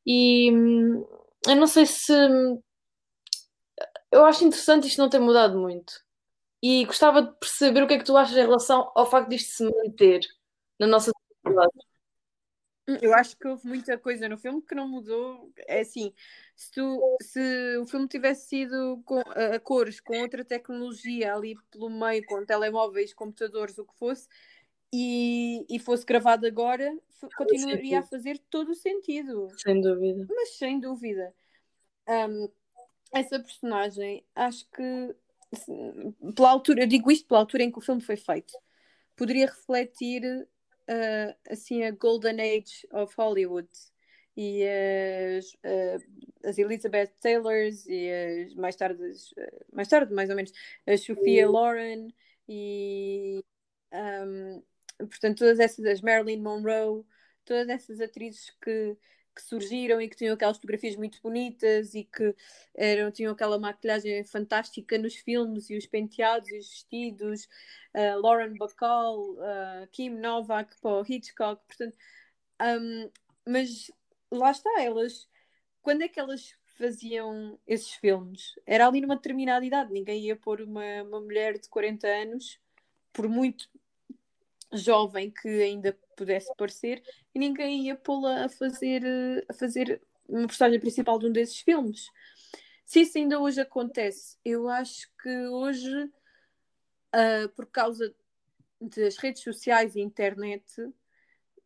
[0.06, 1.06] e hum,
[1.47, 2.14] eu não sei se.
[4.12, 5.93] Eu acho interessante isto não ter mudado muito.
[6.64, 9.52] E gostava de perceber o que é que tu achas em relação ao facto disto
[9.52, 10.22] se manter
[10.80, 11.12] na nossa
[11.43, 11.91] sociedade.
[13.02, 15.52] Eu acho que houve muita coisa no filme que não mudou.
[15.68, 16.14] É assim,
[16.56, 21.56] se, tu, se o filme tivesse sido com, a, a cores, com outra tecnologia ali
[21.70, 24.28] pelo meio, com telemóveis, computadores, o que fosse,
[24.94, 26.94] e, e fosse gravado agora,
[27.38, 29.48] continuaria a fazer todo o sentido.
[29.58, 30.26] Sem dúvida.
[30.30, 31.34] Mas sem dúvida.
[32.08, 32.50] Um,
[33.14, 35.16] essa personagem, acho que
[36.36, 38.54] pela altura, eu digo isto pela altura em que o filme foi feito,
[39.16, 40.48] poderia refletir
[40.92, 43.70] uh, assim a Golden Age of Hollywood.
[44.36, 50.36] E as, uh, as Elizabeth Taylors e as, mais tarde uh, mais tarde mais ou
[50.38, 50.54] menos
[50.88, 52.14] a Sophia Loren
[52.48, 53.44] e
[53.94, 54.64] um,
[55.00, 57.04] portanto todas essas as Marilyn Monroe
[57.44, 58.98] todas essas atrizes que
[59.36, 62.36] que surgiram e que tinham aquelas fotografias muito bonitas e que
[62.75, 67.45] eram, tinham aquela maquilhagem fantástica nos filmes e os penteados e os vestidos,
[67.95, 71.97] uh, Lauren Bacall, uh, Kim Novak para Hitchcock, portanto,
[72.61, 73.09] um,
[73.47, 73.91] mas
[74.32, 75.27] lá está, elas,
[75.82, 78.53] quando é que elas faziam esses filmes?
[78.65, 82.59] Era ali numa determinada idade, ninguém ia pôr uma, uma mulher de 40 anos,
[83.13, 83.69] por muito
[84.74, 87.03] jovem que ainda pudesse parecer,
[87.34, 89.03] e ninguém ia pô-la a fazer,
[89.49, 92.05] a fazer uma personagem principal de um desses filmes.
[92.86, 98.13] Se isso ainda hoje acontece, eu acho que hoje, uh, por causa
[98.80, 100.63] das redes sociais e internet,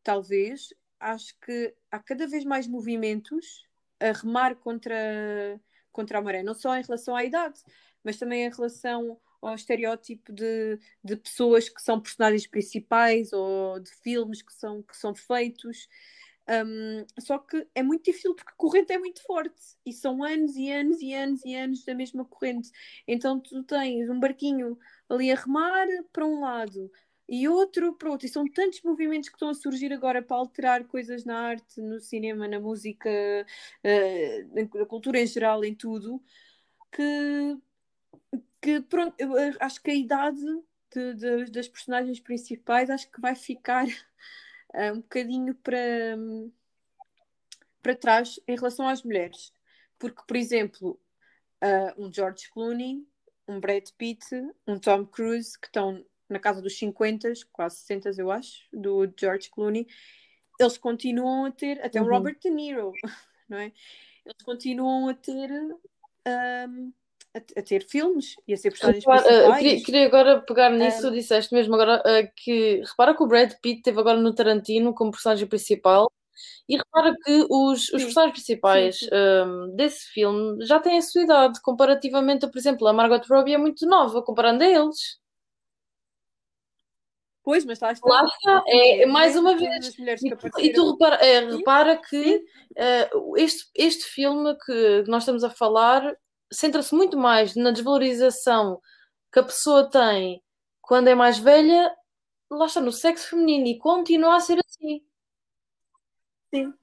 [0.04, 3.66] talvez, acho que há cada vez mais movimentos
[4.00, 5.60] a remar contra,
[5.92, 7.60] contra a maré, não só em relação à idade,
[8.04, 13.92] mas também em relação ao estereótipo de, de pessoas que são personagens principais ou de
[13.96, 15.88] filmes que são, que são feitos.
[16.48, 20.56] Um, só que é muito difícil porque a corrente é muito forte e são anos
[20.56, 22.72] e anos e anos e anos da mesma corrente.
[23.08, 24.78] Então tu tens um barquinho
[25.10, 26.92] ali a remar para um lado
[27.28, 30.86] e outro para outro, e são tantos movimentos que estão a surgir agora para alterar
[30.86, 36.22] coisas na arte, no cinema, na música, uh, na cultura em geral, em tudo,
[36.92, 37.58] que
[38.66, 40.42] que pronto, eu acho que a idade
[40.92, 46.18] de, de, das personagens principais acho que vai ficar uh, um bocadinho para,
[47.84, 49.54] para trás em relação às mulheres.
[50.00, 51.00] Porque, por exemplo,
[51.64, 53.08] uh, um George Clooney,
[53.48, 54.26] um Brad Pitt,
[54.66, 59.52] um Tom Cruise, que estão na casa dos 50, quase 60, eu acho, do George
[59.52, 59.86] Clooney,
[60.60, 62.08] eles continuam a ter, até uhum.
[62.08, 62.94] o Robert De Niro,
[63.48, 63.72] não é?
[64.26, 66.92] Eles continuam a ter um,
[67.36, 69.50] a, a, ter filmes e a ser personagens repara.
[69.50, 73.24] Uh, queria, queria, agora pegar nisso, um, tu disseste mesmo agora uh, que repara que
[73.24, 76.10] o Brad Pitt teve agora no Tarantino como personagem principal
[76.68, 79.16] e repara que os, os personagens principais sim, sim.
[79.16, 83.54] Um, desse filme já têm a sua idade comparativamente, a, por exemplo, a Margot Robbie
[83.54, 85.20] é muito nova comparando a eles.
[87.44, 87.94] Pois, mas está.
[88.04, 89.96] Lá está, é, é mais uma vez.
[90.00, 95.50] E, e, tu repara, é, repara que uh, este, este filme que nós estamos a
[95.52, 96.18] falar
[96.52, 98.82] centra-se muito mais na desvalorização
[99.32, 100.42] que a pessoa tem
[100.82, 101.96] quando é mais velha,
[102.50, 105.04] lá está, no sexo feminino e continua a ser assim.
[106.54, 106.74] Sim.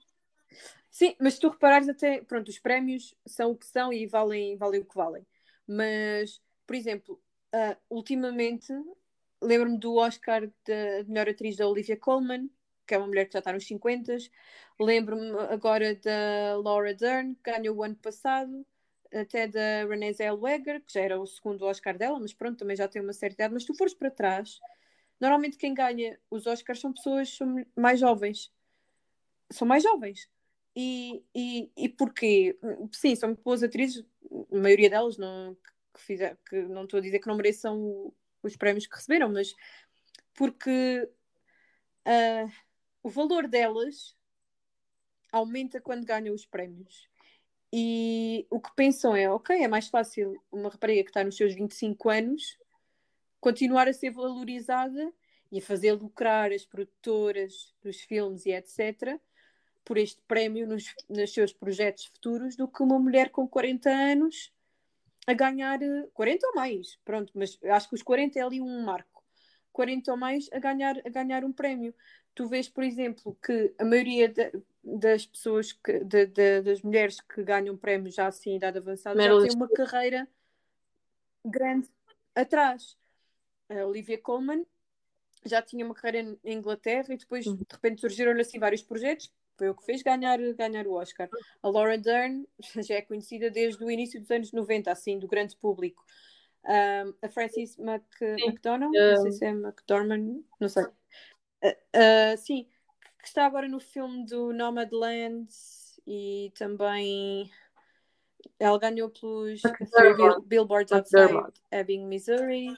[0.91, 4.57] Sim, mas se tu reparares até, pronto, os prémios são o que são e valem,
[4.57, 5.27] valem o que valem.
[5.67, 7.23] Mas, por exemplo,
[7.55, 8.73] uh, ultimamente
[9.41, 12.51] lembro-me do Oscar de melhor atriz da Olivia Colman,
[12.87, 14.17] que é uma mulher que já está nos 50.
[14.79, 18.67] Lembro-me agora da Laura Dern, que ganhou o ano passado
[19.13, 22.89] até da Renée Zellweger, que já era o segundo Oscar dela, mas pronto, também já
[22.89, 23.55] tem uma certa idade.
[23.55, 24.61] Mas se tu fores para trás,
[25.21, 27.39] normalmente quem ganha os Oscars são pessoas
[27.77, 28.53] mais jovens.
[29.51, 30.29] São mais jovens.
[30.75, 32.59] E, e, e porquê?
[32.93, 34.05] Sim, são boas atrizes,
[34.51, 35.55] a maioria delas, não,
[35.95, 39.55] que, fizer, que não estou a dizer que não mereçam os prémios que receberam, mas
[40.35, 41.09] porque
[42.07, 42.53] uh,
[43.03, 44.17] o valor delas
[45.31, 47.09] aumenta quando ganham os prémios.
[47.73, 51.55] E o que pensam é, ok, é mais fácil uma rapariga que está nos seus
[51.55, 52.59] 25 anos
[53.41, 55.13] continuar a ser valorizada
[55.51, 59.19] e a fazer lucrar as produtoras dos filmes e etc.
[59.85, 64.53] por este prémio nos, nos seus projetos futuros do que uma mulher com 40 anos
[65.27, 65.79] a ganhar
[66.15, 69.23] 40 ou mais, pronto, mas acho que os 40 é ali um marco.
[69.73, 71.95] 40 ou mais a ganhar, a ganhar um prémio.
[72.35, 74.53] Tu vês, por exemplo, que a maioria de,
[74.83, 79.17] das pessoas, que, de, de, das mulheres que ganham prémios já assim em idade avançada,
[79.17, 80.29] Meryl já têm uma carreira
[81.45, 81.89] grande
[82.35, 82.97] atrás.
[83.69, 84.67] A Olivia Colman
[85.45, 87.57] já tinha uma carreira em Inglaterra e depois uhum.
[87.57, 91.29] de repente surgiram-lhe assim vários projetos, foi o que fez ganhar, ganhar o Oscar.
[91.63, 92.47] A Laura Dern
[92.89, 96.05] já é conhecida desde o início dos anos 90, assim, do grande público.
[96.65, 100.85] Um, a Frances Mac McDonald, não sei se é McDormand, não sei.
[101.63, 102.67] Uh, uh, sim,
[103.19, 105.49] que está agora no filme do Nomadland
[106.07, 107.51] e também
[108.59, 109.63] ela ganhou pelos
[110.45, 112.77] Billboards Outside Ebbing, Missouri.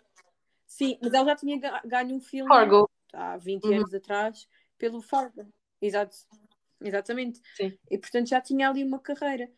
[0.66, 2.48] Sim, mas ela já tinha ganho um filme.
[2.48, 2.90] Fargo.
[3.12, 3.76] há 20 Uhum.
[3.76, 5.46] anos atrás pelo Fargo.
[5.80, 6.16] Exato.
[6.80, 7.40] Exatamente.
[7.54, 7.78] Sim.
[7.90, 9.50] E portanto já tinha ali uma carreira.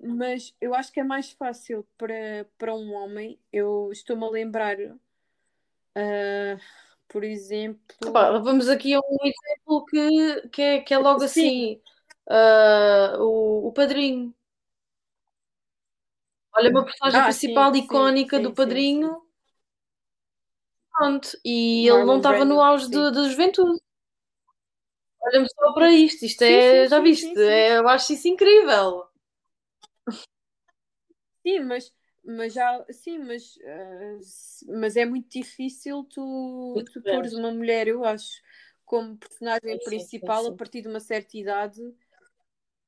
[0.00, 3.38] Mas eu acho que é mais fácil para, para um homem.
[3.52, 4.76] Eu estou-me a lembrar,
[5.94, 6.58] ah,
[7.08, 7.96] por exemplo.
[8.42, 11.46] Vamos aqui a um exemplo que, que, é, que é logo Sim.
[11.46, 11.80] assim:
[12.28, 14.34] ah, o, o Padrinho.
[16.56, 19.22] Olha, uma personagem Ah, principal sim, icónica sim, do sim, Padrinho.
[20.92, 23.78] Pronto, e ele não estava no auge da juventude.
[25.20, 27.38] Olha-me só para isto, isto é, já viste?
[27.40, 29.04] É, eu acho isso incrível.
[31.42, 31.92] Sim, mas,
[32.26, 33.58] mas já, sim, mas,
[34.22, 38.42] se- mas é muito difícil tu, tu pôres uma mulher, eu acho,
[38.84, 40.52] como personagem Sim, sim, sim, principal a sim.
[40.52, 41.80] partir de uma certa idade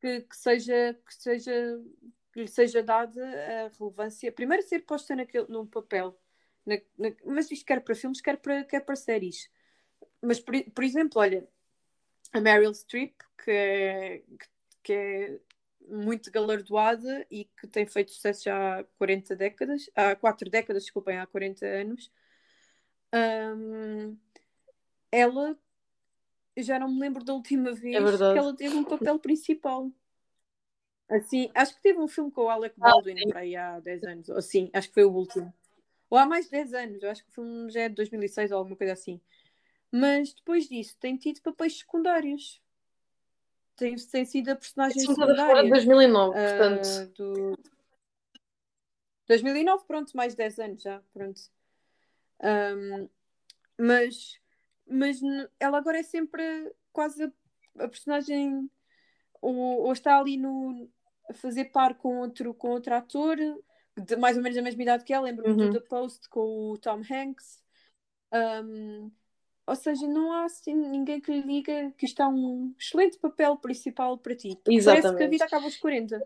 [0.01, 1.53] que, que seja, que seja,
[2.32, 3.22] que lhe seja dada
[3.66, 4.32] a relevância.
[4.32, 6.18] Primeiro ser posta naquele, num papel.
[6.64, 9.51] Na- na- mas isto quer para filmes, quer para, quer para séries.
[10.22, 11.49] Mas, por, por exemplo, olha,
[12.32, 13.14] a Meryl Streep,
[13.45, 14.49] que é, que,
[14.84, 15.41] que é
[15.87, 21.18] muito galardoada e que tem feito sucesso já há 40 décadas, há 4 décadas, desculpem,
[21.18, 22.11] há 40 anos.
[23.14, 24.16] Hum,
[25.11, 25.59] ela,
[26.57, 28.39] já não me lembro da última vez que verdade.
[28.39, 29.91] ela teve um papel principal.
[31.09, 34.03] Assim, acho que teve um filme com o Alec Ah, Baldwin para aí há 10
[34.03, 35.53] anos, ou assim, acho que foi o último.
[36.11, 38.51] Ou há mais de 10 anos, eu acho que o filme já é de 2006
[38.51, 39.20] ou alguma coisa assim.
[39.91, 42.61] Mas depois disso, tem tido papéis secundários.
[43.77, 45.70] Tem, tem sido a personagem estava fora de secundária.
[45.70, 47.12] 2009, ah, portanto.
[47.16, 47.59] do
[49.27, 51.41] 2009, pronto, mais 10 anos já, pronto.
[52.41, 53.09] Ahm,
[53.79, 54.41] mas,
[54.89, 55.20] mas
[55.59, 56.43] ela agora é sempre
[56.93, 57.33] quase a,
[57.85, 58.70] a personagem
[59.43, 60.89] ou, ou está ali no,
[61.29, 63.37] a fazer par com outro, com outro ator
[63.97, 65.70] de mais ou menos da mesma idade que ela, lembro-me Uhum.
[65.70, 67.62] do The Post com o Tom Hanks.
[68.31, 69.11] Ahm,
[69.66, 73.56] ou seja, não há assim, ninguém que lhe diga que isto é um excelente papel
[73.56, 74.56] principal para ti.
[74.62, 75.30] Porque parece que a Exatamente.
[75.30, 76.22] vida acaba aos 40.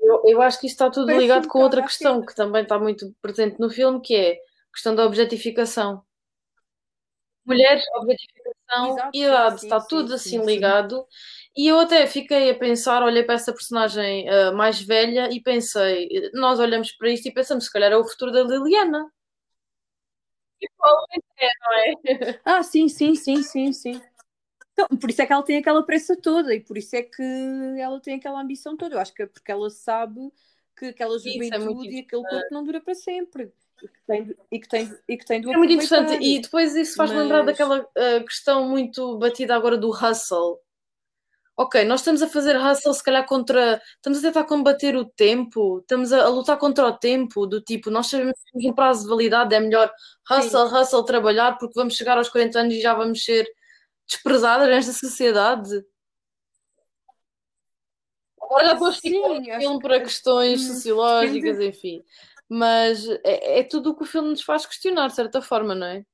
[0.00, 2.78] Eu, eu acho que isto está tudo Parece ligado com outra questão que também está
[2.78, 6.02] muito presente no filme, que é a questão da objetificação.
[7.44, 10.46] Mulheres, objetificação Exato, e idade, sim, está sim, tudo sim, assim sim.
[10.46, 11.06] ligado.
[11.56, 16.08] E eu até fiquei a pensar, olhei para essa personagem ah, mais velha e pensei,
[16.34, 19.08] nós olhamos para isto e pensamos, se calhar é o futuro da Liliana.
[20.62, 22.40] E provavelmente é, não é?
[22.44, 24.00] Ah, sim, sim, sim, sim, sim.
[24.72, 27.22] Então, por isso é que ela tem aquela pressa toda e por isso é que
[27.78, 28.94] ela tem aquela ambição toda.
[28.94, 30.32] Eu acho que é porque ela sabe
[30.76, 33.52] que aquela é juventude e aquele corpo não dura para sempre
[33.82, 37.02] e que tem, e que tem, e que tem É muito interessante e depois isso
[37.02, 40.61] lembrar Mas- daquela ah, questão muito batida agora do hustle.
[41.54, 43.80] Ok, nós estamos a fazer hustle se calhar contra.
[43.96, 47.90] Estamos a tentar combater o tempo, estamos a, a lutar contra o tempo, do tipo,
[47.90, 49.92] nós sabemos que temos um prazo de validade, é melhor
[50.30, 53.46] hustle, hustle, trabalhar, porque vamos chegar aos 40 anos e já vamos ser
[54.08, 55.84] desprezadas nesta sociedade.
[58.40, 62.04] Agora já estou a Sim, acho filme que- para questões hum, sociológicas, enfim.
[62.48, 65.86] Mas é, é tudo o que o filme nos faz questionar, de certa forma, não
[65.86, 66.04] é?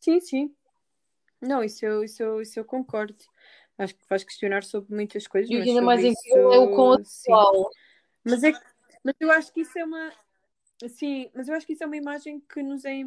[0.00, 0.57] Sim, sim.
[1.40, 3.16] Não, isso eu, isso eu, isso eu concordo.
[3.76, 6.52] Acho que faz questionar sobre muitas coisas, E o mas que ainda mais isso, incrível
[6.52, 7.32] é o quão sim.
[7.32, 7.70] atual.
[8.24, 8.66] Mas, é, que-
[9.04, 10.12] mas eu acho que isso é uma.
[10.88, 13.04] Sim, mas eu acho que isso é uma imagem que nos é,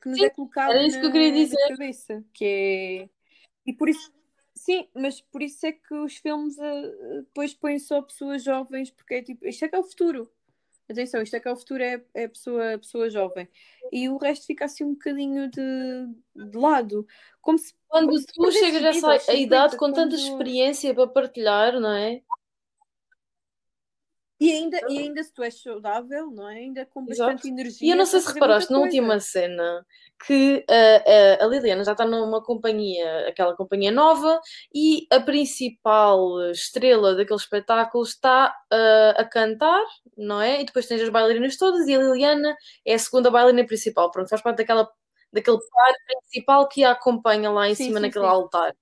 [0.00, 1.68] que nos Sim, é colocada era isso na, que eu queria dizer.
[1.68, 2.24] cabeça.
[2.32, 3.08] Que é.
[3.66, 4.12] E por isso.
[4.54, 6.92] Sim, mas por isso é que os filmes eh,
[7.22, 10.30] depois põem só pessoas jovens, porque é tipo, isto é que é o futuro.
[10.90, 13.48] Atenção, isto é que é o futuro, é, é a pessoa, a pessoa jovem.
[13.92, 17.06] E o resto fica assim um bocadinho de, de lado.
[17.40, 20.92] Como se, Quando como tu chegas a vida essa a idade 50, com tanta experiência
[20.92, 22.22] para partilhar, não é?
[24.40, 26.54] E ainda, e ainda se tu és saudável, não é?
[26.54, 27.34] Ainda com Exato.
[27.34, 27.86] bastante energia.
[27.86, 29.86] E eu não sei se reparaste na última cena
[30.26, 34.40] que a, a, a Liliana já está numa companhia, aquela companhia nova,
[34.74, 39.84] e a principal estrela daquele espetáculo está ah, a cantar,
[40.16, 40.62] não é?
[40.62, 42.56] E depois tens as bailarinas todas e a Liliana
[42.86, 44.10] é a segunda bailarina principal.
[44.10, 44.90] Pronto, faz parte daquela,
[45.30, 48.30] daquele par principal que a acompanha lá em Sim, cima sim, naquele sim.
[48.30, 48.74] altar.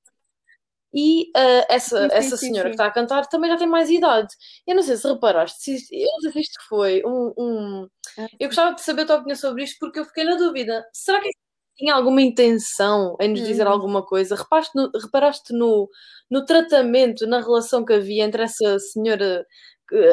[0.94, 2.70] E ah, essa, Sim, sim, essa senhora sim.
[2.70, 4.34] que está a cantar também já tem mais idade.
[4.66, 7.88] Eu não sei se reparaste, se isto- eu não sei se isto foi um, um-
[8.18, 10.84] Ah, Eu gostava de saber a tua opinião sobre isto porque eu fiquei na dúvida.
[10.92, 11.30] Será que
[11.76, 13.72] tinha alguma intenção em nos dizer Uhum.
[13.72, 14.34] alguma coisa?
[14.36, 15.88] Reparaste no, reparaste no,
[16.30, 19.46] no tratamento, na relação que havia entre essa senhora,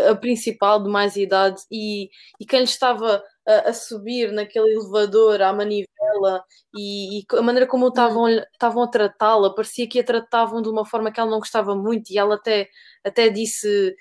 [0.09, 5.41] a principal de mais idade, e, e quem lhe estava a, a subir naquele elevador
[5.41, 6.43] à manivela
[6.75, 10.85] e, e a maneira como estavam, estavam a tratá-la, parecia que a tratavam de uma
[10.85, 12.69] forma que ela não gostava muito e ela até,
[13.03, 13.95] até disse,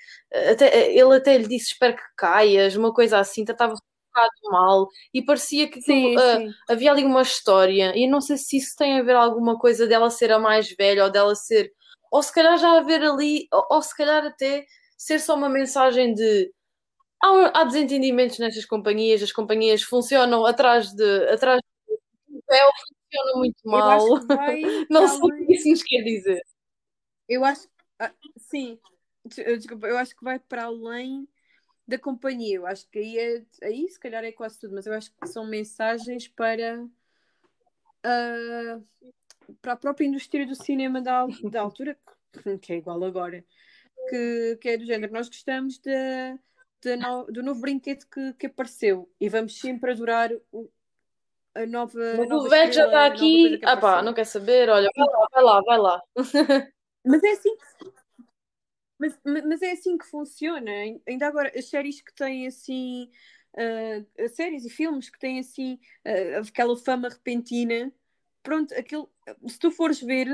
[0.51, 3.75] até, ele até lhe disse espero que caias, uma coisa assim, tratava
[4.15, 6.53] bocado mal e parecia que Sim, sim.
[6.69, 10.09] havia ali uma história e não sei se isso tem a ver alguma coisa dela
[10.09, 11.71] ser a mais velha ou dela ser
[12.11, 14.65] ou se calhar já haver ali ou, ou se calhar até
[14.97, 16.51] ser só uma mensagem de
[17.25, 21.59] há, há desentendimentos nestas companhias, as companhias funcionam atrás de atrás
[22.27, 23.99] do véu, funcionam muito mal.
[24.27, 26.41] vai Não sei o além- que isso nos quer dizer.
[27.27, 27.67] Eu acho
[27.99, 28.77] ah, sim,
[29.37, 31.27] eh, desculpa, eu acho que vai para além
[31.87, 32.57] da companhia.
[32.57, 35.27] Eu acho que aí, é, aí se calhar é quase tudo, mas eu acho que
[35.27, 36.85] são mensagens para,
[38.03, 38.79] ah,
[39.61, 41.97] para a própria indústria do cinema da, da altura,
[42.61, 43.45] que, é igual agora,
[44.09, 45.13] que, que é do género.
[45.13, 46.37] Nós gostamos de
[46.95, 50.69] no- do novo brinquedo que, que apareceu e vamos sempre adorar o,
[51.55, 51.99] a nova.
[52.17, 53.59] Mas nova o velho já está coisa aqui.
[53.65, 54.69] Ah pá, não quer saber?
[54.69, 56.01] Olha, vai lá, vai lá, vai lá.
[57.05, 57.65] Mas é assim que
[58.97, 60.71] Mas, ma- mas é assim que funciona.
[61.07, 63.09] Ainda agora, as séries que têm assim.
[63.57, 67.91] ah, séries e filmes que têm assim ah, aquela fama repentina,
[68.43, 69.11] pronto, aquilo,
[69.47, 70.27] se tu fores ver,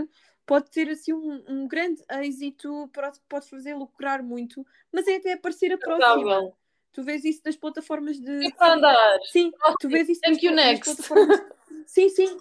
[0.46, 5.34] pode ter assim um, um grande êxito, pode, pode fazer lucrar muito, mas é até
[5.34, 6.54] aparecer a próxima.
[6.94, 8.48] Tu vês isso nas plataformas de.
[8.48, 9.20] E para andar.
[9.32, 10.96] Sim, tu vês isso Thank nas, you, nas next.
[10.96, 11.42] plataformas.
[11.88, 12.38] Sim, sim.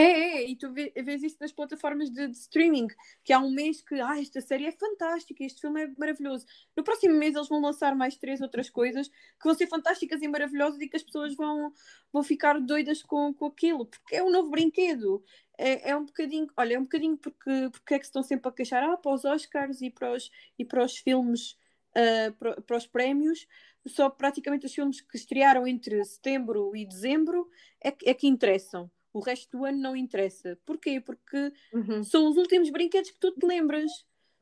[0.00, 2.86] É, é, e tu vê- vês isso nas plataformas de, de streaming,
[3.22, 6.46] que há um mês que ah, esta série é fantástica, este filme é maravilhoso.
[6.74, 10.28] No próximo mês eles vão lançar mais três outras coisas que vão ser fantásticas e
[10.28, 11.70] maravilhosas e que as pessoas vão,
[12.10, 15.22] vão ficar doidas com, com aquilo, porque é um novo brinquedo.
[15.62, 18.48] É, é um bocadinho, olha, é um bocadinho porque, porque é que se estão sempre
[18.48, 21.56] a queixar ah, para os Oscars e para os, e para os filmes,
[21.94, 23.46] ah, para, para os prémios,
[23.86, 27.48] só praticamente os filmes que estrearam entre setembro e dezembro
[27.80, 28.90] é, que- é que interessam.
[29.12, 30.58] O resto do ano não interessa.
[30.64, 31.00] Porquê?
[31.00, 32.10] Porque Uhum.
[32.10, 33.90] são os últimos brinquedos que tu te lembras.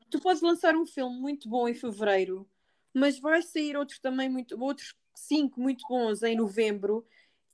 [0.09, 2.49] Tu podes lançar um filme muito bom em fevereiro,
[2.93, 7.05] mas vai sair outro também muito, outros cinco muito bons em novembro.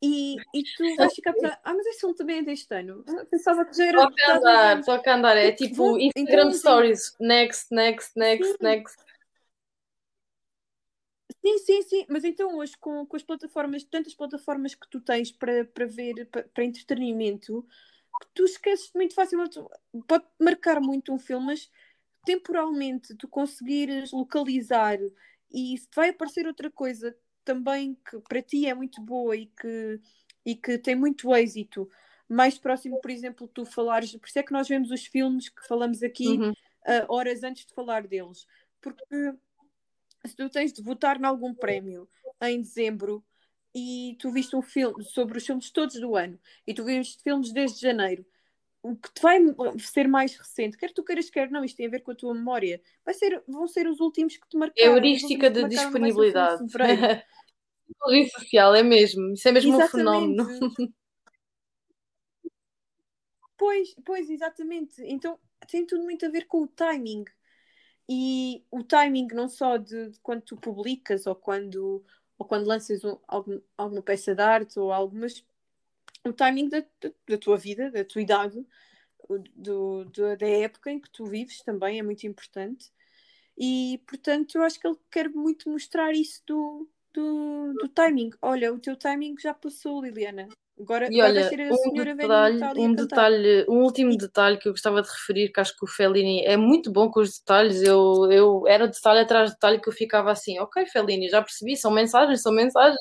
[0.01, 3.03] E, e tu vais ficar a pensar, ah, mas esse filme também é deste ano.
[3.07, 5.37] Ah, Pensava que já era Toca dois andar, toca andar.
[5.37, 7.15] É tipo Instagram então, Stories.
[7.19, 8.57] Next, next, next, Sim.
[8.61, 9.05] next.
[11.41, 15.31] Sim, sim, sim, mas então hoje com, com as plataformas, tantas plataformas que tu tens
[15.31, 17.63] para, para ver, para, para entretenimento,
[18.19, 19.59] que tu esqueces muito facilmente,
[20.07, 21.71] pode marcar muito um filme, mas
[22.25, 24.97] temporalmente tu conseguires localizar
[25.51, 27.15] e se te vai aparecer outra coisa
[27.45, 30.01] também que para ti é muito boa e que,
[30.45, 31.89] e que tem muito êxito,
[32.27, 35.65] mais próximo, por exemplo, tu falares, por isso é que nós vemos os filmes que
[35.67, 36.51] falamos aqui Uhum.
[36.85, 38.45] ah, horas antes de falar deles,
[38.81, 39.33] porque
[40.25, 42.09] se tu tens de votar em algum prémio
[42.41, 43.23] em dezembro
[43.73, 47.51] e tu viste um filme sobre os filmes todos do ano e tu viste filmes
[47.51, 48.25] desde janeiro,
[48.91, 49.39] o que te vai
[49.79, 52.33] ser mais recente, quer tu queiras, quer não, isto tem a ver com a tua
[52.33, 54.95] memória, vai ser, vão ser os últimos que te marcaram.
[54.95, 56.63] os Heurística de disponibilidade.
[57.87, 59.33] Psicologia social, é mesmo.
[59.33, 60.35] Isso é mesmo um Exatamente.
[60.35, 60.45] fenómeno.
[63.57, 65.01] Pois, pois, exatamente.
[65.03, 65.39] Então
[65.69, 67.23] tem tudo muito a ver com o timing.
[68.09, 72.05] E o timing não só de, de quando tu publicas ou quando,
[72.37, 75.45] ou quando lanças um- algum- alguma peça de arte ou algo, mas
[76.25, 76.83] o timing da,
[77.27, 78.65] da, tua vida, da tua idade,
[79.55, 82.91] do, do- da época em que tu vives também é muito importante.
[83.57, 88.31] E portanto eu acho que ele quer muito mostrar isso do, do, do timing.
[88.41, 90.49] Olha, o teu timing já passou, Liliana.
[90.77, 95.01] Agora, E olha, ser a um detalhe, um detalhe, um último detalhe que eu gostava
[95.01, 97.81] de referir, que acho que o Fellini é muito bom com os detalhes.
[97.81, 101.77] Eu, eu era detalhe atrás de detalhe que eu ficava assim, ok, Fellini, já percebi,
[101.77, 102.99] são mensagens, são mensagens.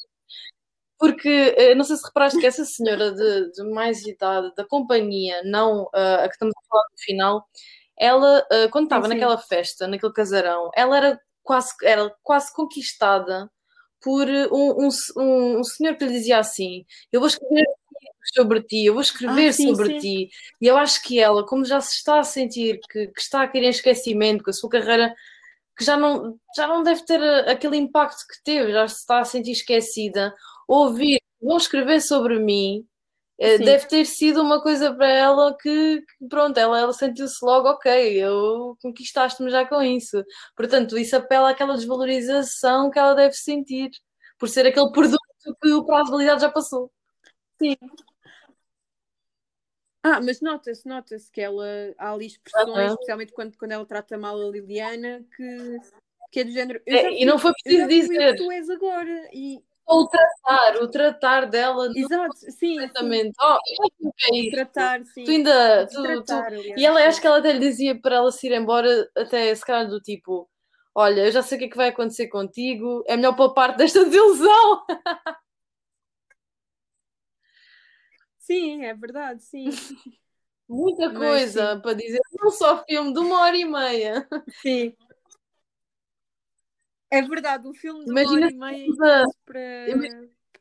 [0.98, 5.42] Porque eh, não sei se reparaste que essa senhora de, de mais idade da companhia,
[5.44, 7.48] não ah, a que estamos a falar no final,
[7.98, 9.14] ela, ah, quando estava sim.
[9.14, 13.50] naquela festa, naquele casarão, ela era quase, era quase conquistada
[14.02, 17.64] por eh, um, um, um, senhor que lhe dizia assim: Eu vou escrever
[18.34, 19.98] sobre ti, eu vou escrever Ah, sim, sobre sim.
[19.98, 20.30] ti.
[20.60, 23.48] E eu acho que ela, como já se está a sentir que, que está a
[23.48, 25.14] cair em esquecimento, que a sua carreira
[25.76, 29.20] que já não, já não deve ter eh, aquele impacto que teve, já se está
[29.20, 30.34] a sentir esquecida,
[30.68, 32.86] ouvir, vão escrever sobre mim,
[33.38, 33.64] eh, Sim.
[33.64, 37.90] deve ter sido uma coisa para ela que, que, pronto, ela, ela sentiu-se logo, ok,
[38.22, 40.22] eu conquistaste-me já com isso.
[40.56, 43.90] Portanto, isso apela àquela desvalorização que ela deve sentir,
[44.38, 45.18] por ser aquele produto
[45.60, 46.90] que o prazo de validade já passou.
[47.60, 47.76] Sim.
[50.06, 51.64] Ah, mas nota-se, nota-se que ela
[51.96, 52.92] há ali expressões, Aham.
[52.92, 55.80] especialmente quando, quando ela trata mal a Liliana, que,
[56.30, 56.82] que é do género.
[56.86, 58.36] É, e não foi preciso dizer.
[58.36, 59.30] tu és agora.
[59.32, 62.70] E, O tratar, o tratar dela exato, sim, sim.
[62.70, 63.34] completamente.
[63.42, 63.58] Oh,
[64.34, 64.50] é.
[64.50, 65.24] Tratar, sim.
[65.24, 65.86] Tu ainda.
[65.86, 67.06] Tu, tu- tratar, aliás, E ela sim.
[67.06, 70.00] acho que ela até lhe dizia para ela se ir embora, até se calhar do
[70.00, 70.48] tipo.
[70.94, 74.04] olha, eu já sei o que é que vai acontecer contigo, é melhor poupar desta
[74.04, 74.84] desilusão.
[78.38, 79.82] Sim, é verdade, sim.
[80.68, 81.80] Muita Mas coisa sim.
[81.82, 84.26] para dizer, não só filme de uma hora e meia.
[84.62, 84.96] Sim.
[87.10, 89.86] É verdade, um filme de uma Imagina hora e meia para,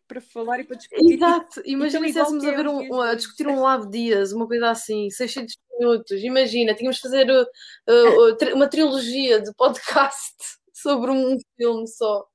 [0.08, 1.14] para falar e para discutir.
[1.14, 4.48] Exato, imagina se estivéssemos a é ver um, um- a discutir um Lave Dias, uma
[4.48, 6.24] coisa assim, 600 minutos.
[6.24, 7.46] Imagina, tínhamos de fazer uh,
[8.52, 10.36] uh, uma trilogia de podcast
[10.74, 12.28] sobre um filme só.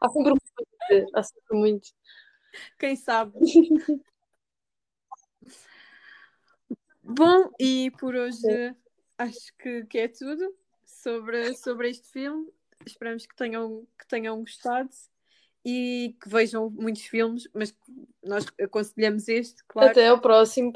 [0.00, 0.44] Há sempre muito
[1.14, 1.88] há sempre muito.
[2.78, 3.38] Quem sabe?
[7.02, 8.76] Bom, e por hoje
[9.18, 10.54] acho que, que é tudo
[10.84, 12.46] sobre, sobre este filme.
[12.84, 14.90] Esperamos que tenham, que tenham gostado
[15.64, 17.74] e que vejam muitos filmes, mas
[18.24, 19.90] nós aconselhamos este, claro.
[19.90, 20.72] Até ao próximo